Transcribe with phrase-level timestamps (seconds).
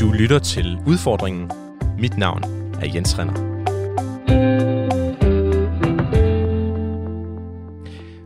[0.00, 1.50] Du lytter til Udfordringen.
[1.98, 2.42] Mit navn
[2.82, 3.32] er Jens Renner.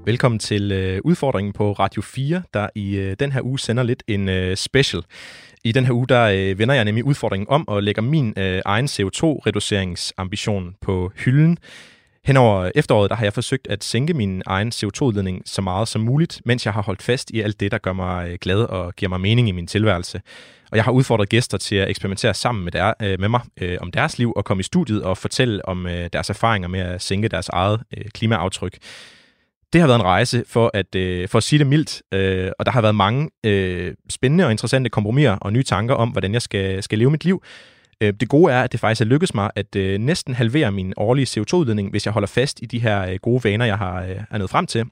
[0.04, 4.02] Velkommen til øh, Udfordringen på Radio 4, der i øh, den her uge sender lidt
[4.08, 5.02] en øh, special.
[5.64, 8.62] I den her uge, der øh, vender jeg nemlig udfordringen om og lægger min øh,
[8.64, 11.58] egen CO2-reduceringsambition på hylden.
[12.24, 16.40] Henover efteråret der har jeg forsøgt at sænke min egen CO2-udledning så meget som muligt,
[16.44, 19.08] mens jeg har holdt fast i alt det, der gør mig øh, glad og giver
[19.08, 20.20] mig mening i min tilværelse.
[20.70, 23.78] Og jeg har udfordret gæster til at eksperimentere sammen med, der, øh, med mig øh,
[23.80, 27.02] om deres liv og komme i studiet og fortælle om øh, deres erfaringer med at
[27.02, 28.78] sænke deres eget øh, klimaaftryk.
[29.72, 32.66] Det har været en rejse for at, øh, for at sige det mildt, øh, og
[32.66, 36.42] der har været mange øh, spændende og interessante kompromiser og nye tanker om, hvordan jeg
[36.42, 37.42] skal, skal leve mit liv.
[38.02, 40.94] Øh, det gode er, at det faktisk er lykkedes mig at øh, næsten halvere min
[40.96, 44.00] årlige CO2-udledning, hvis jeg holder fast i de her øh, gode vaner, jeg har
[44.30, 44.84] er nået frem til.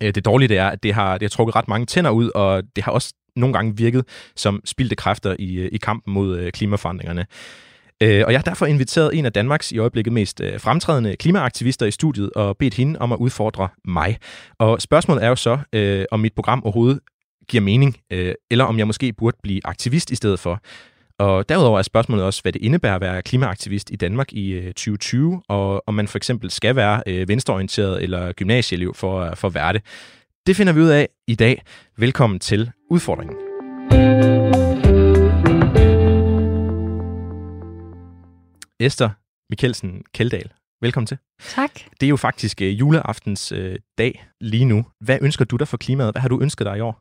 [0.00, 2.62] Det dårlige det er, at det har, det har trukket ret mange tænder ud, og
[2.76, 4.04] det har også nogle gange virket
[4.36, 7.26] som spildte kræfter i, i kampen mod klimaforandringerne.
[8.00, 12.30] Og jeg har derfor inviteret en af Danmarks i øjeblikket mest fremtrædende klimaaktivister i studiet
[12.32, 14.18] og bedt hende om at udfordre mig.
[14.58, 17.00] Og spørgsmålet er jo så, øh, om mit program overhovedet
[17.48, 20.60] giver mening, øh, eller om jeg måske burde blive aktivist i stedet for.
[21.18, 24.66] Og derudover er spørgsmålet også, hvad det indebærer at være klimaaktivist i Danmark i øh,
[24.66, 29.54] 2020, og om man for eksempel skal være øh, venstreorienteret eller gymnasieelev for, for at
[29.54, 29.82] være det.
[30.46, 31.62] Det finder vi ud af i dag.
[31.96, 33.36] Velkommen til Udfordringen.
[38.80, 39.10] Esther
[39.50, 41.18] Mikkelsen Keldal, velkommen til.
[41.40, 41.70] Tak.
[42.00, 44.86] Det er jo faktisk øh, juleaftens øh, dag lige nu.
[45.00, 46.12] Hvad ønsker du dig for klimaet?
[46.12, 47.00] Hvad har du ønsket dig i år?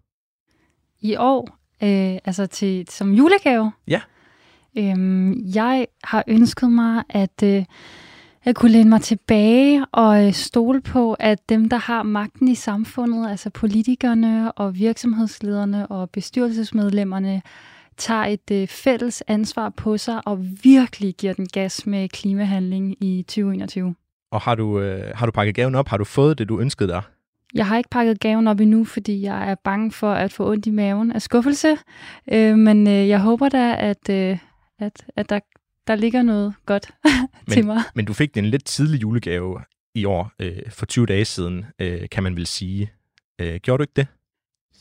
[1.01, 3.71] I år, øh, altså til, som julegave?
[3.87, 4.01] Ja.
[4.77, 7.65] Øhm, jeg har ønsket mig, at øh,
[8.45, 12.55] jeg kunne læne mig tilbage og øh, stole på, at dem, der har magten i
[12.55, 17.41] samfundet, altså politikerne og virksomhedslederne og bestyrelsesmedlemmerne,
[17.97, 23.23] tager et øh, fælles ansvar på sig og virkelig giver den gas med klimahandling i
[23.27, 23.95] 2021.
[24.31, 25.87] Og har du, øh, har du pakket gaven op?
[25.87, 27.01] Har du fået det, du ønskede dig?
[27.53, 30.65] Jeg har ikke pakket gaven op endnu, fordi jeg er bange for at få ondt
[30.65, 31.77] i maven af skuffelse.
[32.31, 34.37] Øh, men øh, jeg håber da, at, øh,
[34.79, 35.39] at, at der,
[35.87, 36.91] der ligger noget godt
[37.51, 37.81] til mig.
[37.95, 39.59] Men du fik den lidt tidlig julegave
[39.95, 42.91] i år, øh, for 20 dage siden, øh, kan man vel sige.
[43.41, 44.07] Øh, gjorde du ikke det?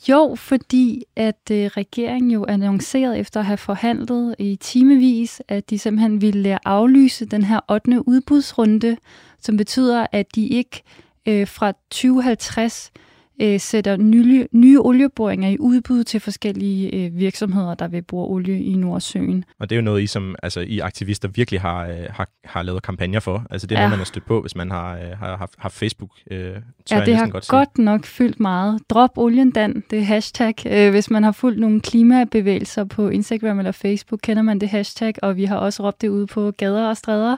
[0.09, 5.79] Jo, fordi at øh, regeringen jo annoncerede efter at have forhandlet i timevis, at de
[5.79, 8.09] simpelthen ville aflyse den her 8.
[8.09, 8.97] udbudsrunde,
[9.41, 10.83] som betyder, at de ikke
[11.29, 12.93] øh, fra 2050
[13.41, 18.63] øh, sætter nye, nye olieboringer i udbud til forskellige øh, virksomheder, der vil bore olie
[18.63, 19.45] i Nordsøen.
[19.59, 22.63] Og det er jo noget, I som altså, I aktivister virkelig har, øh, har, har
[22.63, 23.47] lavet kampagner for.
[23.51, 23.87] Altså det er ja.
[23.87, 26.11] noget, man har stødt på, hvis man har, øh, har haft, haft Facebook.
[26.31, 26.57] Øh,
[26.91, 28.81] ja, det har godt, godt nok fyldt meget.
[28.91, 30.55] Drop olien, Dan, det er hashtag.
[30.67, 35.15] Øh, hvis man har fulgt nogle klimabevægelser på Instagram eller Facebook, kender man det hashtag,
[35.23, 37.37] og vi har også råbt det ud på gader og stræder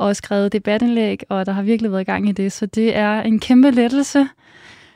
[0.00, 2.52] og skrevet debatindlæg, og der har virkelig været gang i det.
[2.52, 4.26] Så det er en kæmpe lettelse,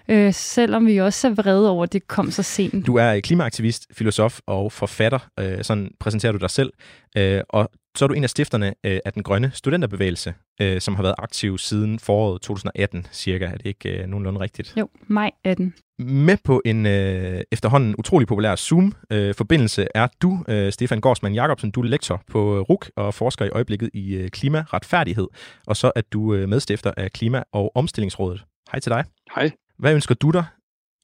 [0.08, 2.86] øh, selvom vi også er vrede over, at det kom så sent.
[2.86, 6.72] Du er klimaaktivist, filosof og forfatter, øh, sådan præsenterer du dig selv,
[7.16, 10.94] øh, og så er du en af stifterne øh, af den grønne studenterbevægelse, øh, som
[10.94, 13.44] har været aktiv siden foråret 2018 cirka.
[13.44, 14.74] Er det ikke øh, nogenlunde rigtigt?
[14.76, 15.74] Jo, maj 18.
[15.98, 21.70] Med på en øh, efterhånden utrolig populær Zoom-forbindelse er du, øh, Stefan Gårdsmann Jacobsen.
[21.70, 25.26] Du er lektor på RUK og forsker i øjeblikket i øh, klimaretfærdighed.
[25.66, 28.44] Og så er du øh, medstifter af Klima- og Omstillingsrådet.
[28.72, 29.04] Hej til dig.
[29.34, 29.50] Hej.
[29.78, 30.44] Hvad ønsker du dig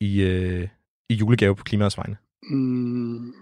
[0.00, 0.68] i, øh,
[1.10, 2.16] i julegave på klimaets vegne?
[2.50, 3.32] Mm,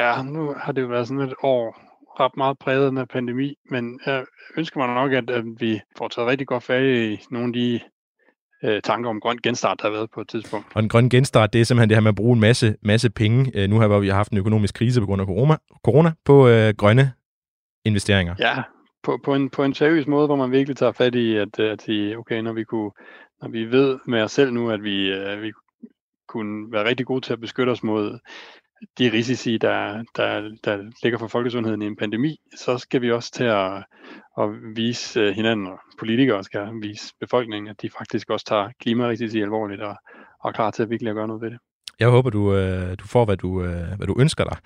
[0.00, 4.00] ja, nu har det jo været sådan et år ret meget præget af pandemi, men
[4.06, 4.24] jeg
[4.56, 7.80] ønsker mig nok, at, at vi får taget rigtig godt fat i nogle af de
[8.64, 10.66] øh, tanker om grøn genstart, der har været på et tidspunkt.
[10.74, 13.10] Og den grønne genstart, det er simpelthen det her med at bruge en masse, masse
[13.10, 15.56] penge, øh, nu her hvor vi har haft en økonomisk krise på grund af corona,
[15.84, 17.12] corona på øh, grønne
[17.84, 18.34] investeringer.
[18.38, 18.62] Ja,
[19.02, 21.82] på, på, en, på en seriøs måde, hvor man virkelig tager fat i, at, at
[21.82, 22.90] sige, okay, når vi, kunne,
[23.42, 25.52] når vi ved med os selv nu, at vi, øh, vi
[26.28, 28.18] kunne være rigtig gode til at beskytte os mod
[28.98, 33.32] de risici, der, der, der ligger for folkesundheden i en pandemi, så skal vi også
[33.32, 33.84] til at,
[34.38, 39.40] at vise øh, hinanden, og politikere skal vise befolkningen, at de faktisk også tager klimarisici
[39.40, 39.96] alvorligt og,
[40.40, 41.58] og er klar til at virkelig at gøre noget ved det.
[42.00, 44.56] Jeg håber, du, øh, du får, hvad du, øh, hvad du ønsker dig.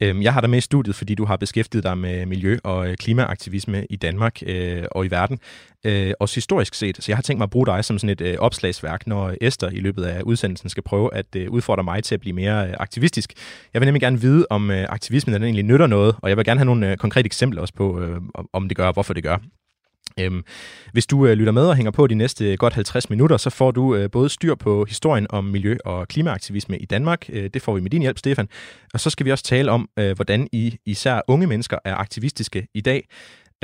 [0.00, 2.88] Øhm, jeg har dig med i studiet, fordi du har beskæftiget dig med miljø- og
[2.88, 5.38] øh, klimaaktivisme i Danmark øh, og i verden,
[5.84, 6.96] øh, også historisk set.
[6.96, 9.80] Så jeg har tænkt mig at bruge dig som sådan et opslagsværk, når Esther i
[9.80, 13.32] løbet af udsendelsen skal prøve at udfordre mig til at blive mere aktivistisk.
[13.74, 16.60] Jeg vil nemlig gerne vide, om aktivismen den egentlig nytter noget, og jeg vil gerne
[16.60, 18.00] have nogle konkrete eksempler også på,
[18.52, 19.38] om det gør og hvorfor det gør.
[20.20, 20.44] Øhm,
[20.92, 23.50] hvis du øh, lytter med og hænger på de næste øh, godt 50 minutter, så
[23.50, 27.26] får du øh, både styr på historien om miljø- og klimaaktivisme i Danmark.
[27.28, 28.48] Øh, det får vi med din hjælp, Stefan.
[28.94, 32.66] Og så skal vi også tale om, øh, hvordan I især unge mennesker er aktivistiske
[32.74, 33.08] i dag.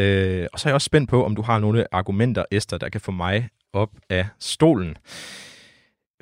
[0.00, 2.88] Øh, og så er jeg også spændt på, om du har nogle argumenter, Esther, der
[2.88, 4.96] kan få mig op af stolen.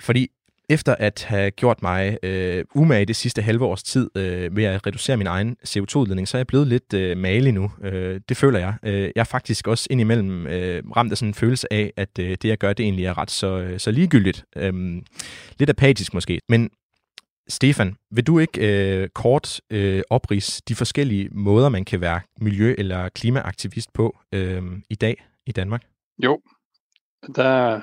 [0.00, 0.28] Fordi
[0.68, 4.86] efter at have gjort mig øh, umage det sidste halve års tid øh, med at
[4.86, 7.70] reducere min egen CO2-udledning, så er jeg blevet lidt øh, malig nu.
[7.82, 8.74] Øh, det føler jeg.
[8.82, 12.30] Øh, jeg er faktisk også indimellem øh, ramt af sådan en følelse af, at øh,
[12.30, 14.44] det jeg gør, det egentlig er ret så, øh, så ligegyldigt.
[14.56, 15.02] Øh,
[15.58, 16.40] lidt apatisk måske.
[16.48, 16.70] Men
[17.48, 22.74] Stefan, vil du ikke øh, kort øh, oprise de forskellige måder, man kan være miljø-
[22.78, 25.82] eller klimaaktivist på øh, i dag i Danmark?
[26.24, 26.40] Jo,
[27.34, 27.80] der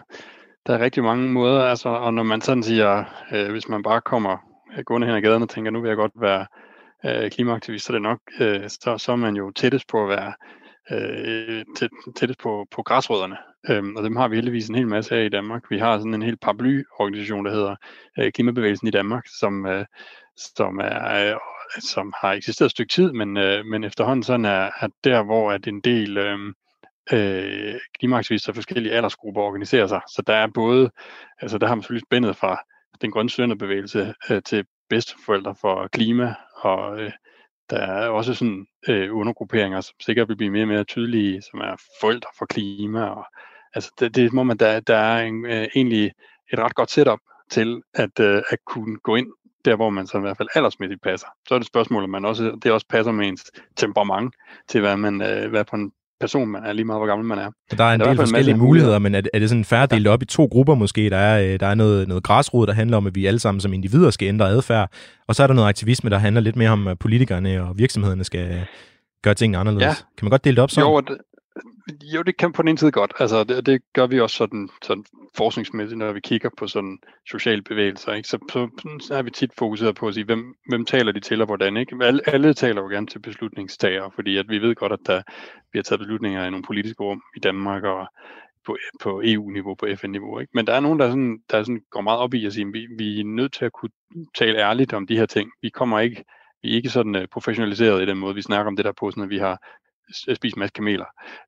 [0.68, 4.02] der er rigtig mange måder, altså, og når man sådan siger, øh, hvis man bare
[4.02, 4.38] kommer
[4.78, 6.46] øh, gående hen ad gaden og tænker, nu vil jeg godt være
[7.06, 10.10] øh, klimaaktivist, så er det nok, øh, så, så er man jo tættest på at
[10.10, 10.34] være
[10.92, 13.38] øh, tæt, tættest på, på græsrødderne.
[13.70, 15.64] Øhm, og dem har vi heldigvis en hel masse af i Danmark.
[15.70, 17.76] Vi har sådan en helt paraplyorganisation, der hedder
[18.20, 19.86] øh, Klimabevægelsen i Danmark, som, øh,
[20.58, 21.40] som, er, øh,
[21.80, 25.52] som har eksisteret et stykke tid, men, øh, men efterhånden sådan er, at der, hvor
[25.52, 26.40] at en del øh,
[27.14, 30.02] øh, klimaaktivister af forskellige aldersgrupper organiserer sig.
[30.08, 30.92] Så der er både,
[31.42, 32.64] altså der har man selvfølgelig spændet fra
[33.02, 37.12] den grønne sønderbevægelse øh, til bedsteforældre for klima, og øh,
[37.70, 41.60] der er også sådan øh, undergrupperinger, som sikkert vil blive mere og mere tydelige, som
[41.60, 43.04] er forældre for klima.
[43.06, 43.26] Og,
[43.74, 46.12] altså det, det må man, der, der er en, øh, egentlig
[46.54, 47.20] et ret godt setup
[47.50, 49.28] til at, øh, at kunne gå ind
[49.66, 51.28] der, hvor man så i hvert fald aldersmæssigt passer.
[51.48, 54.36] Så er det et spørgsmål, om man også, det også passer med ens temperament
[54.68, 57.38] til, hvad, man, øh, hvad på en person man er, lige meget hvor gammel man
[57.38, 57.52] er.
[57.70, 59.66] Så der er en der del er forskellige muligheder, men er det, er det sådan
[59.66, 61.10] færdigt delt op i to grupper måske?
[61.10, 63.62] Der er, øh, der er noget, noget græsrod, der handler om, at vi alle sammen
[63.62, 64.92] som individer skal ændre adfærd,
[65.28, 68.24] og så er der noget aktivisme, der handler lidt mere om, at politikerne og virksomhederne
[68.24, 68.66] skal
[69.22, 69.84] gøre tingene anderledes.
[69.84, 69.94] Ja.
[70.18, 70.90] Kan man godt dele det op sådan?
[70.90, 71.18] Jo, det,
[71.88, 73.14] jo, det kan på den ene side godt.
[73.20, 75.06] Altså, det, det gør vi også sådan, sådan
[75.36, 76.98] forskningsmæssigt, når vi kigger på sådan
[77.30, 78.14] sociale bevægelser.
[78.14, 78.28] Ikke?
[78.28, 78.70] Så, så,
[79.08, 81.78] så er vi tit fokuseret på at sige, hvem, hvem taler de til og hvordan.
[81.78, 81.96] Ikke?
[82.02, 85.22] Alle, alle taler jo gerne til beslutningstagere, fordi at vi ved godt, at der
[85.72, 88.08] bliver taget beslutninger i nogle politiske rum i Danmark og
[88.66, 90.40] på, på EU-niveau, på FN-niveau.
[90.40, 90.52] Ikke?
[90.54, 92.74] Men der er nogen, der, sådan, der sådan går meget op i at sige, at
[92.74, 93.92] vi, vi er nødt til at kunne
[94.36, 95.52] tale ærligt om de her ting.
[95.62, 96.24] Vi kommer ikke
[96.62, 99.12] vi er ikke sådan uh, professionaliseret i den måde, vi snakker om det der på,
[99.12, 99.62] sådan at vi har
[100.14, 101.06] spise en masse kameler.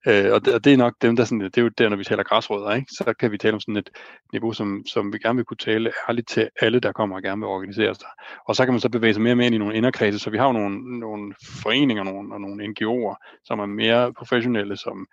[0.08, 1.98] Øh, og, det, og det er nok dem, der sådan, det er jo der, når
[1.98, 2.88] vi taler græsrødder, ikke?
[2.92, 3.90] så kan vi tale om sådan et
[4.32, 7.40] niveau, som, som vi gerne vil kunne tale ærligt til alle, der kommer og gerne
[7.40, 8.10] vil organisere sig.
[8.48, 10.30] Og så kan man så bevæge sig mere og mere ind i nogle inderkredse, så
[10.30, 11.34] vi har jo nogle, nogle
[11.64, 15.08] foreninger nogle, og nogle NGO'er, som er mere professionelle, som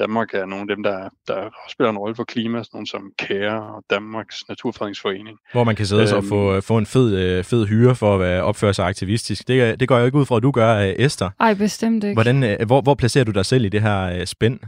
[0.00, 3.02] Danmark er nogle af dem, der, der spiller en rolle for klima, sådan nogle som
[3.22, 5.38] CARE og Danmarks Naturfredningsforening.
[5.52, 8.20] Hvor man kan sidde øhm, og få, få en fed, øh, fed hyre for at
[8.20, 9.48] være, opføre sig aktivistisk.
[9.48, 11.30] Det, det går jeg jo ikke ud fra, at du gør, øh, Esther.
[11.40, 12.14] Ej, bestemt ikke.
[12.14, 14.58] Hvordan, øh, hvor, hvor placerer du dig selv i det her spænd?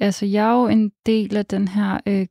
[0.00, 2.26] Altså, jeg er jo en del af den her øh,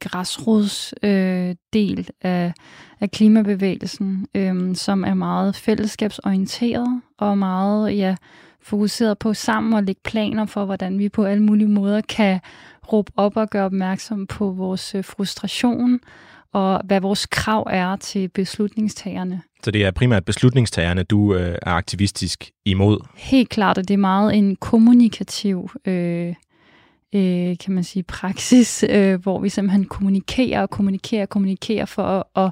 [0.00, 2.52] græsrods øh, del af,
[3.00, 8.16] af klimabevægelsen, øh, som er meget fællesskabsorienteret og meget, ja,
[8.62, 12.40] fokuseret på sammen at lægge planer for, hvordan vi på alle mulige måder kan
[12.92, 16.00] råbe op og gøre opmærksom på vores øh, frustration
[16.52, 19.42] og hvad vores krav er til beslutningstagerne.
[19.64, 23.06] Så det er primært beslutningstagerne, du øh, er aktivistisk imod?
[23.16, 26.34] Helt klart, og det er meget en kommunikativ øh,
[27.14, 32.02] øh, kan man sige, praksis, øh, hvor vi simpelthen kommunikerer og kommunikerer og kommunikerer for
[32.02, 32.50] at, at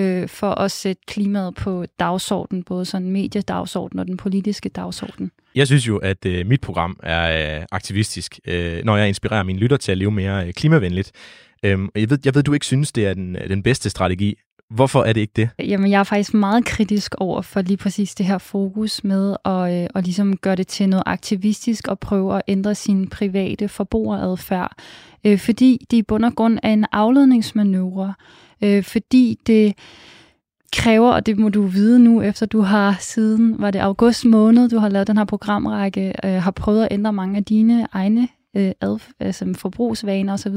[0.00, 5.30] øh, for at sætte klimaet på dagsordenen, både sådan mediedagsordenen og den politiske dagsorden.
[5.54, 9.58] Jeg synes jo, at øh, mit program er øh, aktivistisk, øh, når jeg inspirerer mine
[9.58, 11.12] lytter til at leve mere øh, klimavenligt.
[11.62, 14.34] Øhm, jeg, ved, jeg ved, du ikke synes, det er den, den bedste strategi.
[14.70, 15.48] Hvorfor er det ikke det?
[15.58, 19.82] Jamen, jeg er faktisk meget kritisk over for lige præcis det her fokus med at,
[19.82, 24.76] øh, at ligesom gøre det til noget aktivistisk og prøve at ændre sin private forbrugeradfærd.
[25.24, 28.14] Øh, fordi det i bund og grund er en afledningsmanøvre
[28.62, 29.74] øh, fordi det
[30.72, 34.68] kræver, og det må du vide nu, efter du har siden, var det august måned,
[34.68, 38.28] du har lavet den her programrække, øh, har prøvet at ændre mange af dine egne
[38.56, 40.56] øh, ad, altså øh, forbrugsvaner osv.,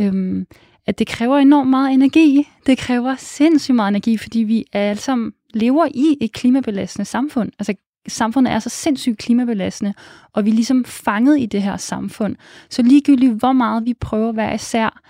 [0.00, 0.46] øh,
[0.86, 2.48] at det kræver enormt meget energi.
[2.66, 7.50] Det kræver sindssygt meget energi, fordi vi alle sammen lever i et klimabelastende samfund.
[7.58, 7.74] Altså
[8.08, 9.94] samfundet er så sindssygt klimabelastende,
[10.32, 12.36] og vi er ligesom fanget i det her samfund.
[12.70, 15.00] Så ligegyldigt hvor meget vi prøver at være især,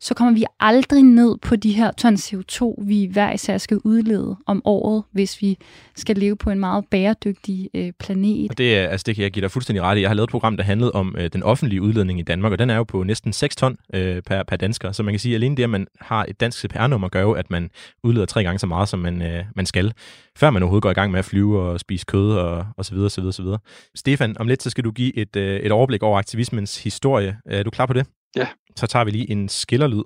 [0.00, 4.36] så kommer vi aldrig ned på de her ton CO2, vi hver især skal udlede
[4.46, 5.58] om året, hvis vi
[5.96, 8.50] skal leve på en meget bæredygtig øh, planet.
[8.50, 10.00] Og det, er, altså det kan jeg give dig fuldstændig ret i.
[10.00, 12.58] Jeg har lavet et program, der handlede om øh, den offentlige udledning i Danmark, og
[12.58, 14.92] den er jo på næsten 6 ton øh, per, per dansker.
[14.92, 17.32] Så man kan sige, at alene det, at man har et dansk CPR-nummer, gør jo,
[17.32, 17.70] at man
[18.04, 19.92] udleder tre gange så meget, som man, øh, man skal,
[20.36, 22.94] før man overhovedet går i gang med at flyve og spise kød og, og så
[22.94, 23.58] videre, så videre, så videre.
[23.94, 27.36] Stefan, om lidt så skal du give et, øh, et overblik over aktivismens historie.
[27.46, 28.06] Er du klar på det?
[28.36, 28.46] Ja.
[28.76, 30.02] Så tager vi lige en skillerlyd.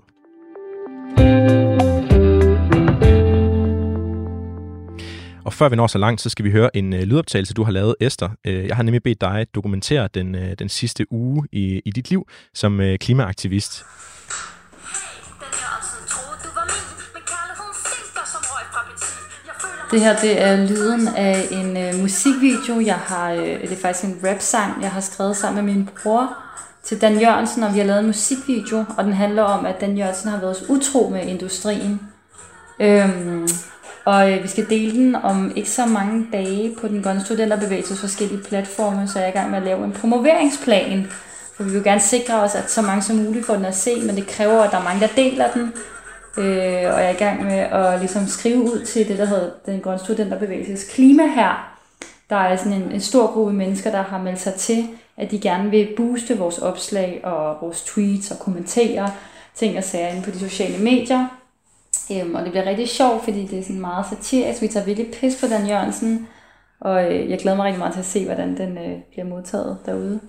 [5.44, 7.72] Og før vi når så langt, så skal vi høre en øh, lydoptagelse, du har
[7.72, 8.28] lavet, Esther.
[8.46, 12.10] Øh, jeg har nemlig bedt dig dokumentere den, øh, den sidste uge i, i dit
[12.10, 13.84] liv som øh, klimaaktivist.
[19.90, 22.80] Det her det er lyden af en øh, musikvideo.
[22.80, 26.36] Jeg har, øh, det er faktisk en rap-sang, jeg har skrevet sammen med min bror
[26.84, 29.96] til Dan Jørgensen, og vi har lavet en musikvideo, og den handler om, at Dan
[29.96, 32.00] Jørgensen har været utro med industrien.
[32.80, 33.48] Øhm,
[34.04, 38.00] og øh, vi skal dele den om ikke så mange dage på den grønne studenterbevægelses
[38.00, 41.06] forskellige platforme, så jeg er i gang med at lave en promoveringsplan.
[41.56, 44.00] For vi vil gerne sikre os, at så mange som muligt får den at se,
[44.00, 45.72] men det kræver, at der er mange, der deler den.
[46.38, 49.50] Øh, og jeg er i gang med at ligesom skrive ud til det, der hedder
[49.66, 51.78] den grønne studenterbevægelses klima her.
[52.30, 54.88] Der er sådan en, en stor gruppe mennesker, der har meldt sig til,
[55.22, 59.12] at de gerne vil booste vores opslag og vores tweets og kommentere
[59.54, 61.28] ting og sager inde på de sociale medier.
[62.12, 64.62] Øhm, og det bliver rigtig sjovt, fordi det er sådan meget satirisk.
[64.62, 66.28] Vi tager virkelig pis på Dan Jørgensen,
[66.80, 69.78] og øh, jeg glæder mig rigtig meget til at se, hvordan den øh, bliver modtaget
[69.86, 70.20] derude.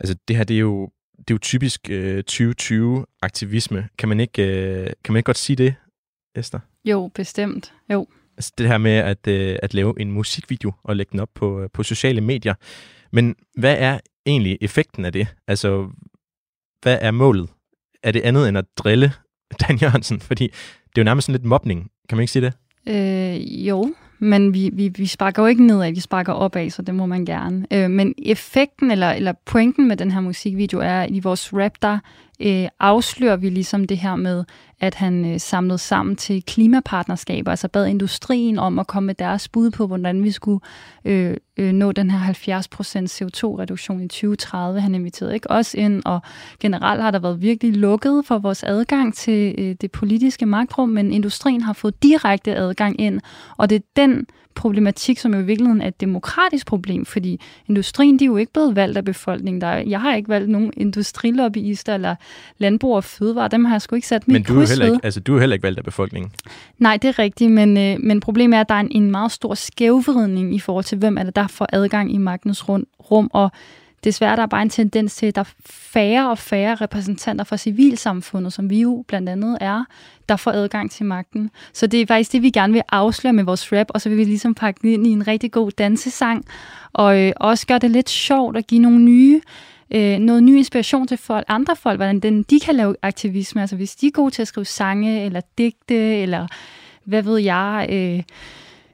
[0.00, 3.88] Altså det her, det er jo, det er jo typisk øh, 2020-aktivisme.
[3.98, 5.74] Kan man, ikke, øh, kan man ikke godt sige det,
[6.36, 6.60] Esther?
[6.84, 7.72] Jo, bestemt.
[7.92, 8.06] Jo.
[8.36, 11.60] Altså det her med at, øh, at lave en musikvideo og lægge den op på,
[11.60, 12.54] øh, på sociale medier.
[13.12, 15.26] Men hvad er egentlig effekten af det?
[15.48, 15.88] Altså,
[16.82, 17.48] hvad er målet?
[18.02, 19.12] Er det andet end at drille
[19.60, 20.20] Dan Jørgensen?
[20.20, 21.90] Fordi det er jo nærmest sådan lidt mobning.
[22.08, 22.54] Kan man ikke sige det?
[22.88, 26.94] Øh, jo, men vi, vi, vi sparker jo ikke nedad, vi sparker opad, så det
[26.94, 27.66] må man gerne.
[27.72, 31.72] Øh, men effekten eller, eller pointen med den her musikvideo er, at i vores rap,
[31.82, 31.98] der
[32.40, 34.44] øh, afslører vi ligesom det her med,
[34.82, 39.48] at han øh, samlede sammen til klimapartnerskaber, altså bad industrien om at komme med deres
[39.48, 40.60] bud på, hvordan vi skulle
[41.04, 42.32] øh, øh, nå den her 70%
[43.22, 44.80] CO2-reduktion i 2030.
[44.80, 46.20] Han inviterede ikke os ind, og
[46.60, 51.12] generelt har der været virkelig lukket for vores adgang til øh, det politiske magtrum, men
[51.12, 53.20] industrien har fået direkte adgang ind,
[53.56, 58.18] og det er den problematik, som jo i virkeligheden er et demokratisk problem, fordi industrien,
[58.18, 59.60] de er jo ikke blevet valgt af befolkningen.
[59.60, 62.14] Der er, jeg har ikke valgt nogen industrilobbyister eller
[62.58, 64.36] landbrug og fødevare, dem har jeg sgu ikke sat mit
[64.70, 66.32] er, heller ikke, altså, du er heller ikke valgt af befolkningen.
[66.78, 69.32] Nej, det er rigtigt, men, øh, men problemet er, at der er en, en meget
[69.32, 73.50] stor skævvridning i forhold til, hvem er det, der får adgang i magtens rum, og
[74.04, 77.56] desværre der er bare en tendens til, at der er færre og færre repræsentanter fra
[77.56, 79.84] civilsamfundet, som vi jo blandt andet er,
[80.28, 81.50] der får adgang til magten.
[81.72, 84.18] Så det er faktisk det, vi gerne vil afsløre med vores rap, og så vil
[84.18, 86.44] vi ligesom pakke det ind i en rigtig god dansesang,
[86.92, 89.40] og øh, også gøre det lidt sjovt at give nogle nye
[89.94, 93.60] øh, noget ny inspiration til folk, andre folk, hvordan den, de kan lave aktivisme.
[93.60, 96.46] Altså hvis de er gode til at skrive sange, eller digte, eller
[97.04, 98.22] hvad ved jeg, øh,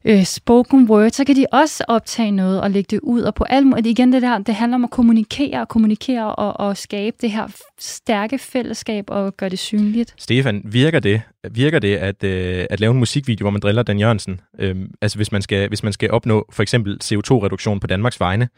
[0.05, 3.23] øh, spoken word, så kan de også optage noget og lægge det ud.
[3.23, 6.35] Og på al måde, altså, igen det der, det handler om at kommunikere og kommunikere
[6.35, 7.47] og, og skabe det her
[7.78, 10.14] stærke fællesskab og gøre det synligt.
[10.17, 13.99] Stefan, virker det, virker det at, øh, at lave en musikvideo, hvor man driller Dan
[13.99, 14.40] Jørgensen?
[14.59, 18.49] Øh, altså hvis man, skal, hvis man skal opnå for eksempel CO2-reduktion på Danmarks vegne,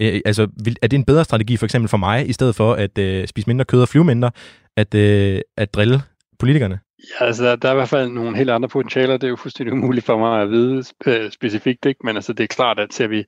[0.00, 0.42] øh, altså
[0.82, 3.48] er det en bedre strategi for eksempel for mig, i stedet for at øh, spise
[3.48, 4.30] mindre kød og flyve mindre,
[4.76, 6.00] at, øh, at drille
[6.38, 6.80] politikerne?
[7.20, 9.16] Ja, altså der, der er i hvert fald nogle helt andre potentialer.
[9.16, 12.00] Det er jo fuldstændig umuligt for mig at vide spe- øh, specifikt, ikke?
[12.04, 13.24] men altså det er klart, at ser vi,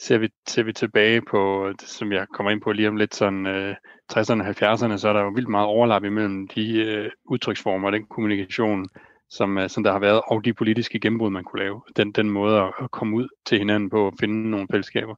[0.00, 3.46] ser vi, ser vi tilbage på, som jeg kommer ind på lige om lidt, sådan
[3.46, 3.74] øh,
[4.12, 8.06] 60'erne og 70'erne, så er der jo vildt meget overlap imellem de øh, udtryksformer, den
[8.06, 8.86] kommunikation,
[9.30, 11.82] som, øh, som der har været, og de politiske gennembrud, man kunne lave.
[11.96, 15.14] Den, den måde at, at komme ud til hinanden på og finde nogle fællesskaber.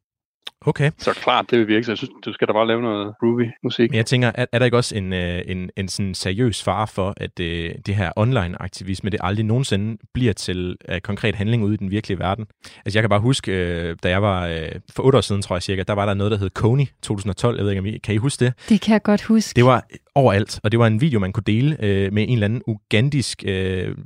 [0.67, 0.91] Okay.
[0.99, 1.85] Så klart, det vil virke.
[1.85, 3.91] Så jeg synes, du skal da bare lave noget groovy musik.
[3.91, 6.87] Men jeg tænker, er, er der ikke også en, øh, en, en sådan seriøs fare
[6.87, 11.65] for, at det, øh, det her online-aktivisme, det aldrig nogensinde bliver til uh, konkret handling
[11.65, 12.47] ude i den virkelige verden?
[12.87, 14.55] Altså jeg kan bare huske, uh, da jeg var uh,
[14.95, 17.57] for otte år siden, tror jeg cirka, der var der noget, der hed Kony 2012.
[17.57, 18.55] Jeg ved ikke, om I kan I huske det?
[18.69, 19.57] Det kan jeg godt huske.
[19.57, 22.45] Det var overalt, og det var en video, man kunne dele uh, med en eller
[22.45, 23.51] anden ugandisk, uh,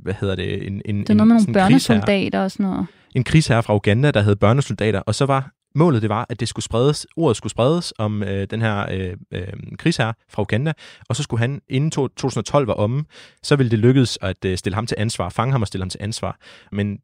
[0.01, 0.67] hvad hedder det?
[0.67, 2.87] En, en, det var noget med nogle børnesoldater og sådan noget.
[3.15, 6.47] En krigsherre fra Uganda, der hed børnesoldater, og så var målet det var, at det
[6.47, 10.73] skulle spredes, ordet skulle spredes om øh, den her øh, øh, krigsherre fra Uganda,
[11.09, 13.05] og så skulle han inden 2012 var omme,
[13.43, 15.89] så ville det lykkedes at øh, stille ham til ansvar, fange ham og stille ham
[15.89, 16.37] til ansvar.
[16.71, 16.99] Men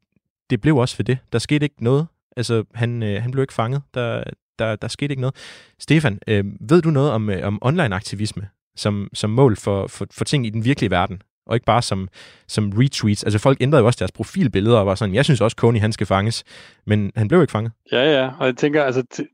[0.50, 1.18] det blev også for det.
[1.32, 2.08] Der skete ikke noget.
[2.38, 3.82] Altså, han, øh, han blev ikke fanget.
[3.94, 4.24] Der,
[4.60, 5.36] der, der skete ikke noget.
[5.80, 8.48] Stefan, øh, ved du noget om, øh, om online-aktivisme?
[8.80, 12.08] som, som mål for, for, for ting i den virkelige verden, og ikke bare som,
[12.48, 13.24] som retweets.
[13.24, 15.92] Altså folk ændrede jo også deres profilbilleder og var sådan, jeg synes også, Kony han
[15.92, 16.44] skal fanges,
[16.86, 17.72] men han blev ikke fanget.
[17.92, 19.28] Ja, ja, og jeg tænker, altså, det,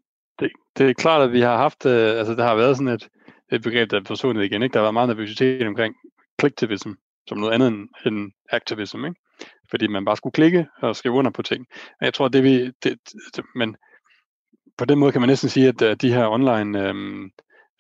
[0.77, 3.07] det er klart, at vi har haft, øh, altså der har været sådan et,
[3.51, 4.73] et begreb, der er forsvundet igen, ikke?
[4.73, 5.95] Der har været meget nervøsitet omkring
[6.39, 6.89] clicktivism,
[7.27, 9.19] som noget andet end, end activism, ikke?
[9.69, 11.65] Fordi man bare skulle klikke og skrive under på ting.
[12.01, 12.97] Jeg tror, det vi, det,
[13.35, 13.75] det, men
[14.77, 17.29] på den måde kan man næsten sige, at øh, de her online øhm,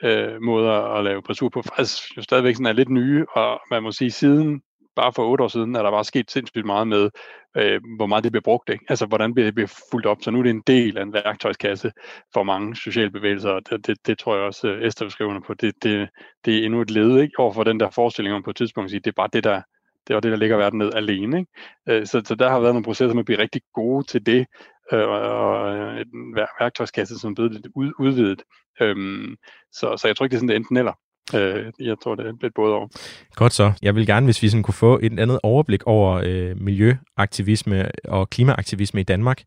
[0.03, 3.83] øh, måder at lave pressur på, faktisk jo stadigvæk sådan er lidt nye, og man
[3.83, 4.61] må sige, siden
[4.95, 7.09] bare for otte år siden, er der bare sket sindssygt meget med,
[7.57, 8.69] øh, hvor meget det bliver brugt.
[8.69, 8.85] Ikke?
[8.89, 10.17] Altså, hvordan bliver det bliver fuldt op.
[10.21, 11.91] Så nu er det en del af en værktøjskasse
[12.33, 15.53] for mange sociale bevægelser, og det, det, det tror jeg også, øh, Esther skriver på.
[15.53, 16.09] Det, det,
[16.45, 17.39] det er endnu et led ikke?
[17.39, 19.43] over for den der forestilling om på et tidspunkt at sige, det er bare det,
[19.43, 19.61] der
[20.07, 21.39] det var det, der ligger verden ned alene.
[21.39, 21.51] Ikke?
[21.89, 24.45] Øh, så, så der har været nogle processer med at blive rigtig gode til det,
[24.93, 27.67] øh, og øh, en værktøjskasse, som er blevet lidt
[27.99, 28.41] udvidet.
[28.81, 29.35] Øhm,
[29.71, 30.93] så, så jeg tror ikke, det er sådan, det enten eller.
[31.35, 32.87] Øh, jeg tror, det er lidt både over.
[33.35, 33.71] Godt så.
[33.81, 38.29] Jeg vil gerne, hvis vi sådan kunne få et andet overblik over øh, miljøaktivisme og
[38.29, 39.43] klimaaktivisme i Danmark,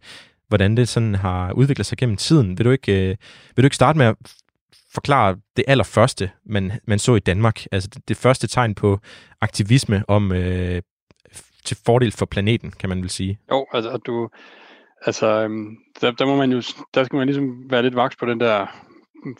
[0.48, 2.58] hvordan det sådan har udviklet sig gennem tiden.
[2.58, 3.16] Vil du ikke, øh,
[3.56, 4.16] vil du ikke starte med at
[4.94, 7.64] forklare det allerførste, man, man så i Danmark?
[7.72, 8.98] Altså det, det første tegn på
[9.40, 10.82] aktivisme om øh,
[11.64, 13.38] til fordel for planeten, kan man vel sige.
[13.50, 14.28] Jo, altså du,
[15.06, 16.62] altså øhm, der, der må man jo,
[16.94, 18.66] der skal man ligesom være lidt vaks på den der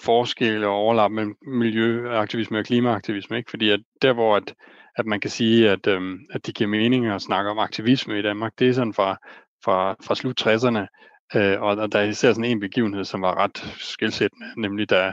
[0.01, 3.51] forskel og overlap mellem miljøaktivisme og klimaaktivisme, ikke?
[3.51, 4.55] Fordi at der, hvor at,
[4.97, 8.23] at man kan sige, at, øhm, at det giver mening at snakke om aktivisme i
[8.23, 9.17] Danmark, det er sådan fra,
[9.65, 10.87] fra, fra slut 60'erne,
[11.35, 15.13] øh, og der er især sådan en begivenhed, som var ret skilsættende, nemlig da,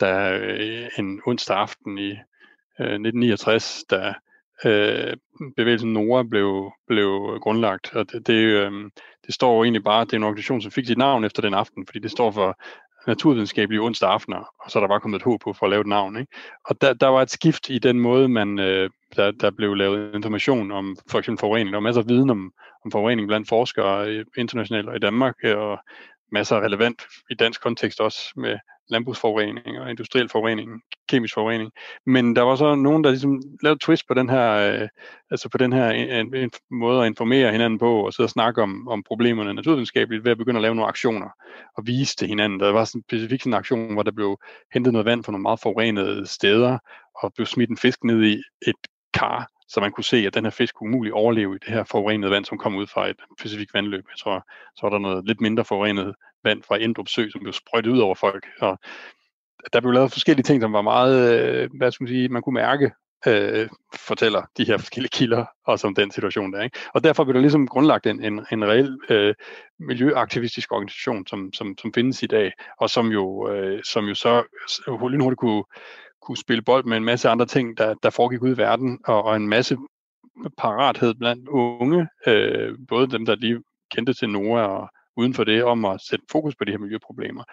[0.00, 2.10] da øh, en onsdag aften i
[2.80, 4.14] øh, 1969, da
[4.64, 5.16] øh,
[5.56, 8.72] bevægelsen NORA blev, blev grundlagt, og det, det, øh,
[9.26, 11.54] det står jo egentlig bare, det er en organisation, som fik sit navn efter den
[11.54, 12.58] aften, fordi det står for
[13.06, 15.80] naturvidenskabelige onsdag aftener, og så er der bare kommet et håb på for at lave
[15.80, 16.16] et navn.
[16.16, 16.32] Ikke?
[16.64, 20.14] Og der, der var et skift i den måde, man, øh, der, der blev lavet
[20.14, 21.72] information om for eksempel forurening.
[21.72, 22.52] Der var masser af viden om,
[22.84, 25.78] om forurening blandt forskere internationalt og i Danmark, øh, og
[26.32, 28.58] masser af relevant i dansk kontekst også med
[28.88, 31.70] landbrugsforurening og industriel forurening, kemisk forurening.
[32.06, 34.88] Men der var så nogen, der ligesom lavede twist på den her, øh,
[35.30, 38.30] altså på den her øh, en, en måde at informere hinanden på, og sidde og
[38.30, 41.28] snakke om, om problemerne naturvidenskabeligt, ved at begynde at lave nogle aktioner
[41.76, 42.60] og vise til hinanden.
[42.60, 44.38] Der var sådan specifikt en aktion, hvor der blev
[44.74, 46.78] hentet noget vand fra nogle meget forurenede steder,
[47.22, 48.32] og blev smidt en fisk ned i
[48.66, 48.76] et
[49.14, 51.84] kar, så man kunne se, at den her fisk kunne umuligt overleve i det her
[51.84, 54.04] forurenede vand, som kom ud fra et specifikt vandløb.
[54.10, 56.14] Jeg tror, så var der noget lidt mindre forurenet
[56.44, 58.46] vand fra Endrup Sø, som blev sprøjtet ud over folk.
[58.60, 58.78] Og
[59.72, 62.54] der blev lavet forskellige ting, som var meget, øh, hvad skal man sige, man kunne
[62.54, 62.90] mærke,
[63.26, 66.62] øh, fortæller de her forskellige kilder, og om den situation der.
[66.62, 66.78] Ikke?
[66.94, 69.34] Og derfor blev der ligesom grundlagt en, en, en reel øh,
[69.78, 74.44] miljøaktivistisk organisation, som, som, som findes i dag, og som jo, øh, som jo så
[75.10, 75.64] lynhurtigt kunne,
[76.22, 79.24] kunne spille bold med en masse andre ting, der, der foregik ud i verden, og,
[79.24, 79.76] og en masse
[80.58, 85.64] parathed blandt unge, øh, både dem, der lige kendte til Nora og uden for det,
[85.64, 87.44] om at sætte fokus på de her miljøproblemer,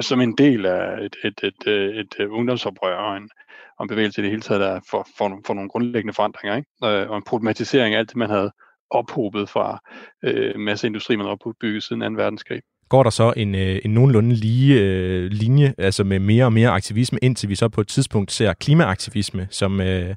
[0.00, 3.30] som en del af et, et, et, et, et ungdomsoprør og en,
[3.78, 6.68] og en bevægelse i det hele taget, der for, for, for nogle grundlæggende forandringer, ikke?
[6.84, 8.52] Øh, og en problematisering af alt det, man havde
[8.90, 9.78] ophobet fra
[10.24, 12.22] øh, masse industri, man havde opbygget siden 2.
[12.22, 16.52] verdenskrig går der så en, øh, en nogenlunde lige øh, linje, altså med mere og
[16.52, 20.14] mere aktivisme, indtil vi så på et tidspunkt ser klimaaktivisme som, øh,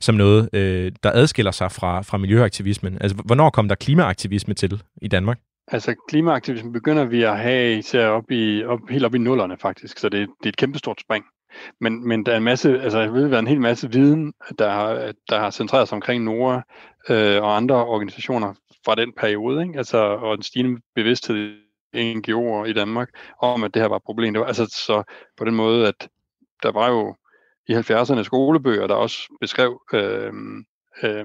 [0.00, 2.98] som noget, øh, der adskiller sig fra, fra miljøaktivismen.
[3.00, 5.38] Altså, hvornår kom der klimaaktivisme til i Danmark?
[5.68, 9.98] Altså klimaaktivisme begynder vi at have især op i, op, helt op i nullerne faktisk,
[9.98, 11.24] så det, det er et kæmpestort spring.
[11.80, 14.70] Men, men der er en masse, altså der vil være en hel masse viden, der
[14.70, 16.62] har, der har centreret sig omkring NORA
[17.08, 19.78] øh, og andre organisationer fra den periode, ikke?
[19.78, 23.08] Altså, og en stigende bevidsthed NGO'er i Danmark
[23.42, 24.32] om, at det her var et problem.
[24.34, 25.02] Det var, altså, så
[25.38, 26.08] på den måde, at
[26.62, 27.14] der var jo
[27.68, 30.32] i 70'erne skolebøger, der også beskrev øh,
[31.02, 31.24] øh,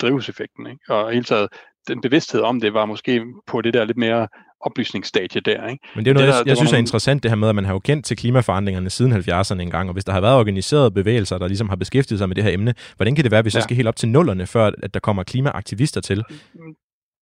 [0.00, 0.80] drivhuseffekten, ikke?
[0.88, 1.48] og hele taget
[1.88, 4.28] den bevidsthed om det var måske på det der lidt mere
[4.60, 5.68] oplysningsstadie der.
[5.68, 5.88] Ikke?
[5.94, 6.76] Men det er noget, det der, jeg, jeg synes nogle...
[6.76, 9.88] er interessant, det her med, at man har jo kendt til klimaforandringerne siden 70'erne engang,
[9.88, 12.50] og hvis der har været organiserede bevægelser, der ligesom har beskæftiget sig med det her
[12.50, 13.62] emne, hvordan kan det være, at vi så ja.
[13.62, 16.24] skal helt op til nullerne, før at der kommer klimaaktivister til?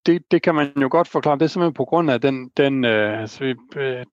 [0.06, 1.38] Det, det kan man jo godt forklare.
[1.38, 4.04] Det er simpelthen på grund af den, den, øh, altså, øh,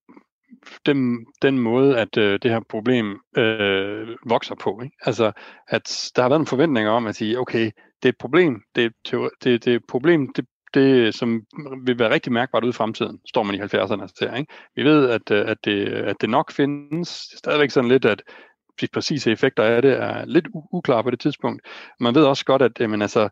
[0.86, 4.82] den, den måde, at øh, det her problem øh, vokser på.
[4.84, 4.95] Ikke?
[5.06, 5.32] Altså,
[5.67, 7.65] at der har været en forventning om at sige, okay,
[8.04, 11.41] det er et problem, det er, det, det er et problem, det, det, som
[11.86, 14.39] vil være rigtig mærkbart ud i fremtiden, står man i 70'erne til.
[14.39, 14.54] Ikke?
[14.75, 17.28] Vi ved, at, øh, at, det, at det nok findes.
[17.28, 18.21] Det er stadigvæk sådan lidt, at
[18.82, 21.62] de præcise effekter af det er lidt uklare på det tidspunkt.
[22.00, 23.30] Man ved også godt, at øh, jamen, altså,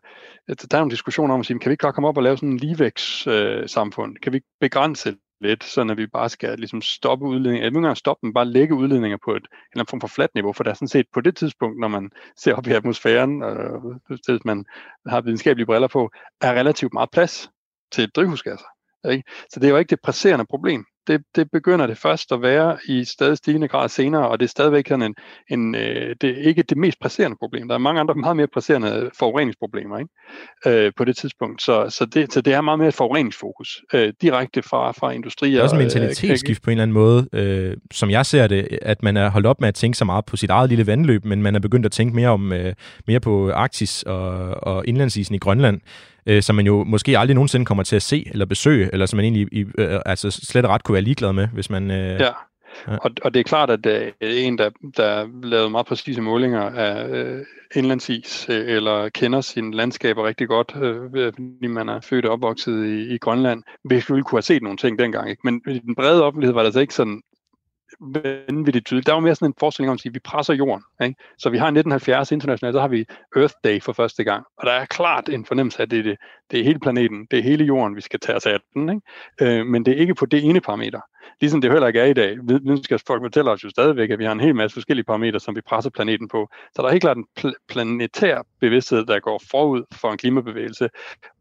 [0.70, 2.36] der er en diskussion om at sige, kan vi ikke godt komme op og lave
[2.36, 4.12] sådan en ligevækstsamfund?
[4.12, 7.96] Øh, kan vi begrænse lidt, så når vi bare skal ligesom stoppe udledninger, eller nogle
[7.96, 10.74] stoppe dem, bare lægge udledninger på et eller form for fladt niveau, for der er
[10.74, 14.64] sådan set på det tidspunkt, når man ser op i atmosfæren, og øh, hvis man
[15.06, 17.50] har videnskabelige briller på, er relativt meget plads
[17.92, 18.66] til drivhusgasser.
[19.10, 19.24] Ikke?
[19.50, 22.78] Så det er jo ikke det presserende problem det, det begynder det først at være
[22.88, 25.14] i stadig stigende grad senere, og det er stadigvæk sådan en,
[25.50, 27.68] en øh, det er ikke det mest presserende problem.
[27.68, 30.86] Der er mange andre meget mere presserende forureningsproblemer ikke?
[30.86, 31.62] Øh, på det tidspunkt.
[31.62, 35.52] Så, så, det, så det er meget mere et forureningsfokus, øh, direkte fra, fra industrier.
[35.52, 38.46] Det er også en mentalitetsskift øh, på en eller anden måde, øh, som jeg ser
[38.46, 40.86] det, at man er holdt op med at tænke så meget på sit eget lille
[40.86, 42.74] vandløb, men man er begyndt at tænke mere, om, øh,
[43.06, 44.28] mere på Arktis og,
[44.62, 45.80] og indlandsisen i Grønland
[46.28, 49.16] øh, som man jo måske aldrig nogensinde kommer til at se eller besøge, eller som
[49.16, 51.90] man egentlig i, øh, altså slet og ret kunne være ligeglad med, hvis man...
[51.90, 52.30] Øh, ja.
[52.88, 52.96] Ja.
[52.96, 57.08] Og, og det er klart, at øh, en, der, der lavede meget præcise målinger af
[57.08, 62.32] øh, indlandsis, øh, eller kender sine landskaber rigtig godt, øh, fordi man er født og
[62.32, 65.30] opvokset i, i Grønland, vil kunne have set nogle ting dengang.
[65.30, 65.40] Ikke?
[65.44, 67.22] Men i den brede offentlighed var det altså ikke sådan
[68.00, 69.06] vanvittigt tydeligt.
[69.06, 70.84] Der var mere sådan en forestilling om at sige, at vi presser jorden.
[71.02, 71.16] Ikke?
[71.38, 73.04] Så vi har 1970 internationalt, så har vi
[73.36, 74.44] Earth Day for første gang.
[74.56, 76.16] Og der er klart en fornemmelse af, at det er, det,
[76.50, 78.88] det er hele planeten, det er hele jorden, vi skal tage os af den.
[78.88, 79.60] Ikke?
[79.60, 81.00] Øh, men det er ikke på det ene parameter.
[81.40, 82.36] Ligesom det heller ikke er i dag.
[82.48, 85.60] Videnskabsfolk fortæller os jo stadigvæk, at vi har en hel masse forskellige parametre, som vi
[85.60, 86.48] presser planeten på.
[86.74, 90.88] Så der er helt klart en pl- planetær bevidsthed, der går forud for en klimabevægelse.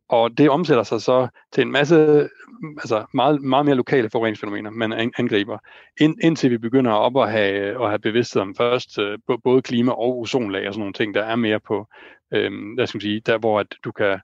[0.10, 2.30] Og det omsætter sig så til en masse,
[2.78, 5.58] altså meget, meget mere lokale forureningsfænomener, man angriber,
[6.00, 9.91] ind, indtil vi begynder op at have, at have bevidsthed om først øh, både klima
[9.91, 11.88] og ozonlag og sådan nogle ting, der er mere på,
[12.32, 14.20] øhm, hvad skal man sige, der hvor at du kan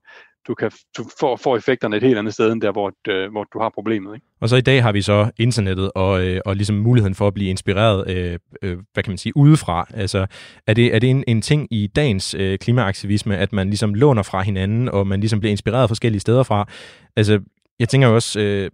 [0.48, 3.44] du kan du får, får effekterne et helt andet sted, end der, hvor, øh, hvor
[3.54, 4.16] du har problemet.
[4.16, 4.26] Ikke?
[4.42, 7.34] Og så i dag har vi så internettet og, øh, og ligesom muligheden for at
[7.34, 9.88] blive inspireret, øh, øh, hvad kan man sige, udefra.
[9.94, 10.26] Altså,
[10.68, 14.24] er det, er det en, en ting i dagens øh, klimaaktivisme, at man ligesom låner
[14.24, 16.68] fra hinanden, og man ligesom bliver inspireret forskellige steder fra?
[17.16, 17.40] Altså,
[17.80, 18.70] jeg tænker jo også, øh,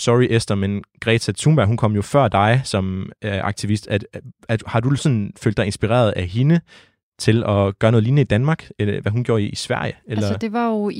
[0.00, 3.88] sorry Esther, men Greta Thunberg, hun kom jo før dig som øh, aktivist.
[3.88, 6.60] At, at, at, har du sådan følt dig inspireret af hende?
[7.20, 9.92] Til at gøre noget lignende i Danmark, eller hvad hun gjorde i, Sverige?
[10.06, 10.26] Eller?
[10.26, 10.94] Altså det var jo i,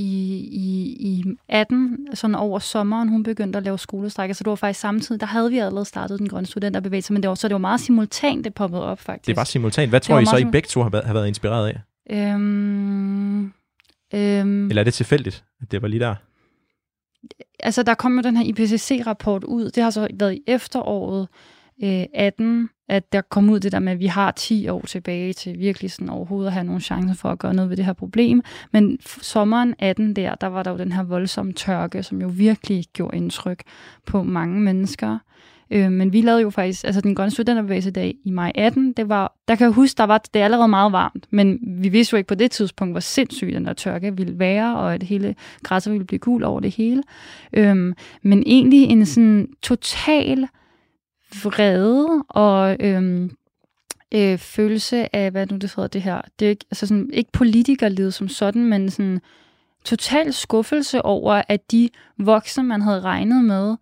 [0.53, 4.81] i, i 18, sådan over sommeren, hun begyndte at lave skolestrækker, så det var faktisk
[4.81, 7.59] samtidig, der havde vi allerede startet den grønne studenterbevægelse, men det var, så det var
[7.59, 9.27] meget simultant, det poppede op faktisk.
[9.27, 9.91] Det var simultant.
[9.91, 11.81] Hvad tror I så, I begge to har været, har været inspireret af?
[12.11, 13.53] Øhm,
[14.15, 16.15] øhm, eller er det tilfældigt, at det var lige der?
[17.59, 21.29] Altså der kom jo den her IPCC-rapport ud, det har så været i efteråret
[21.83, 25.33] øh, 18, at der kom ud det der med, at vi har 10 år tilbage
[25.33, 27.93] til virkelig sådan overhovedet at have nogle chancer for at gøre noget ved det her
[27.93, 28.43] problem.
[28.73, 32.85] Men sommeren 18 der, der var der jo den her voldsomme tørke, som jo virkelig
[32.93, 33.63] gjorde indtryk
[34.07, 35.19] på mange mennesker.
[35.71, 39.09] Øh, men vi lavede jo faktisk, altså den grønne studenterbevægelse dag i maj 18, det
[39.09, 42.15] var, der kan jeg huske, der var, det er allerede meget varmt, men vi vidste
[42.15, 45.35] jo ikke på det tidspunkt, hvor sindssygt den der tørke ville være, og at hele
[45.63, 47.03] græsset ville blive gul over det hele.
[47.53, 50.49] Øh, men egentlig en sådan total
[51.45, 53.37] vrede og øhm,
[54.15, 57.33] øh, følelse af, hvad nu det hedder det her, det er ikke, altså sådan, ikke
[57.33, 59.21] politikerlivet som sådan, men sådan
[59.85, 61.89] total skuffelse over, at de
[62.19, 63.77] voksne, man havde regnet med,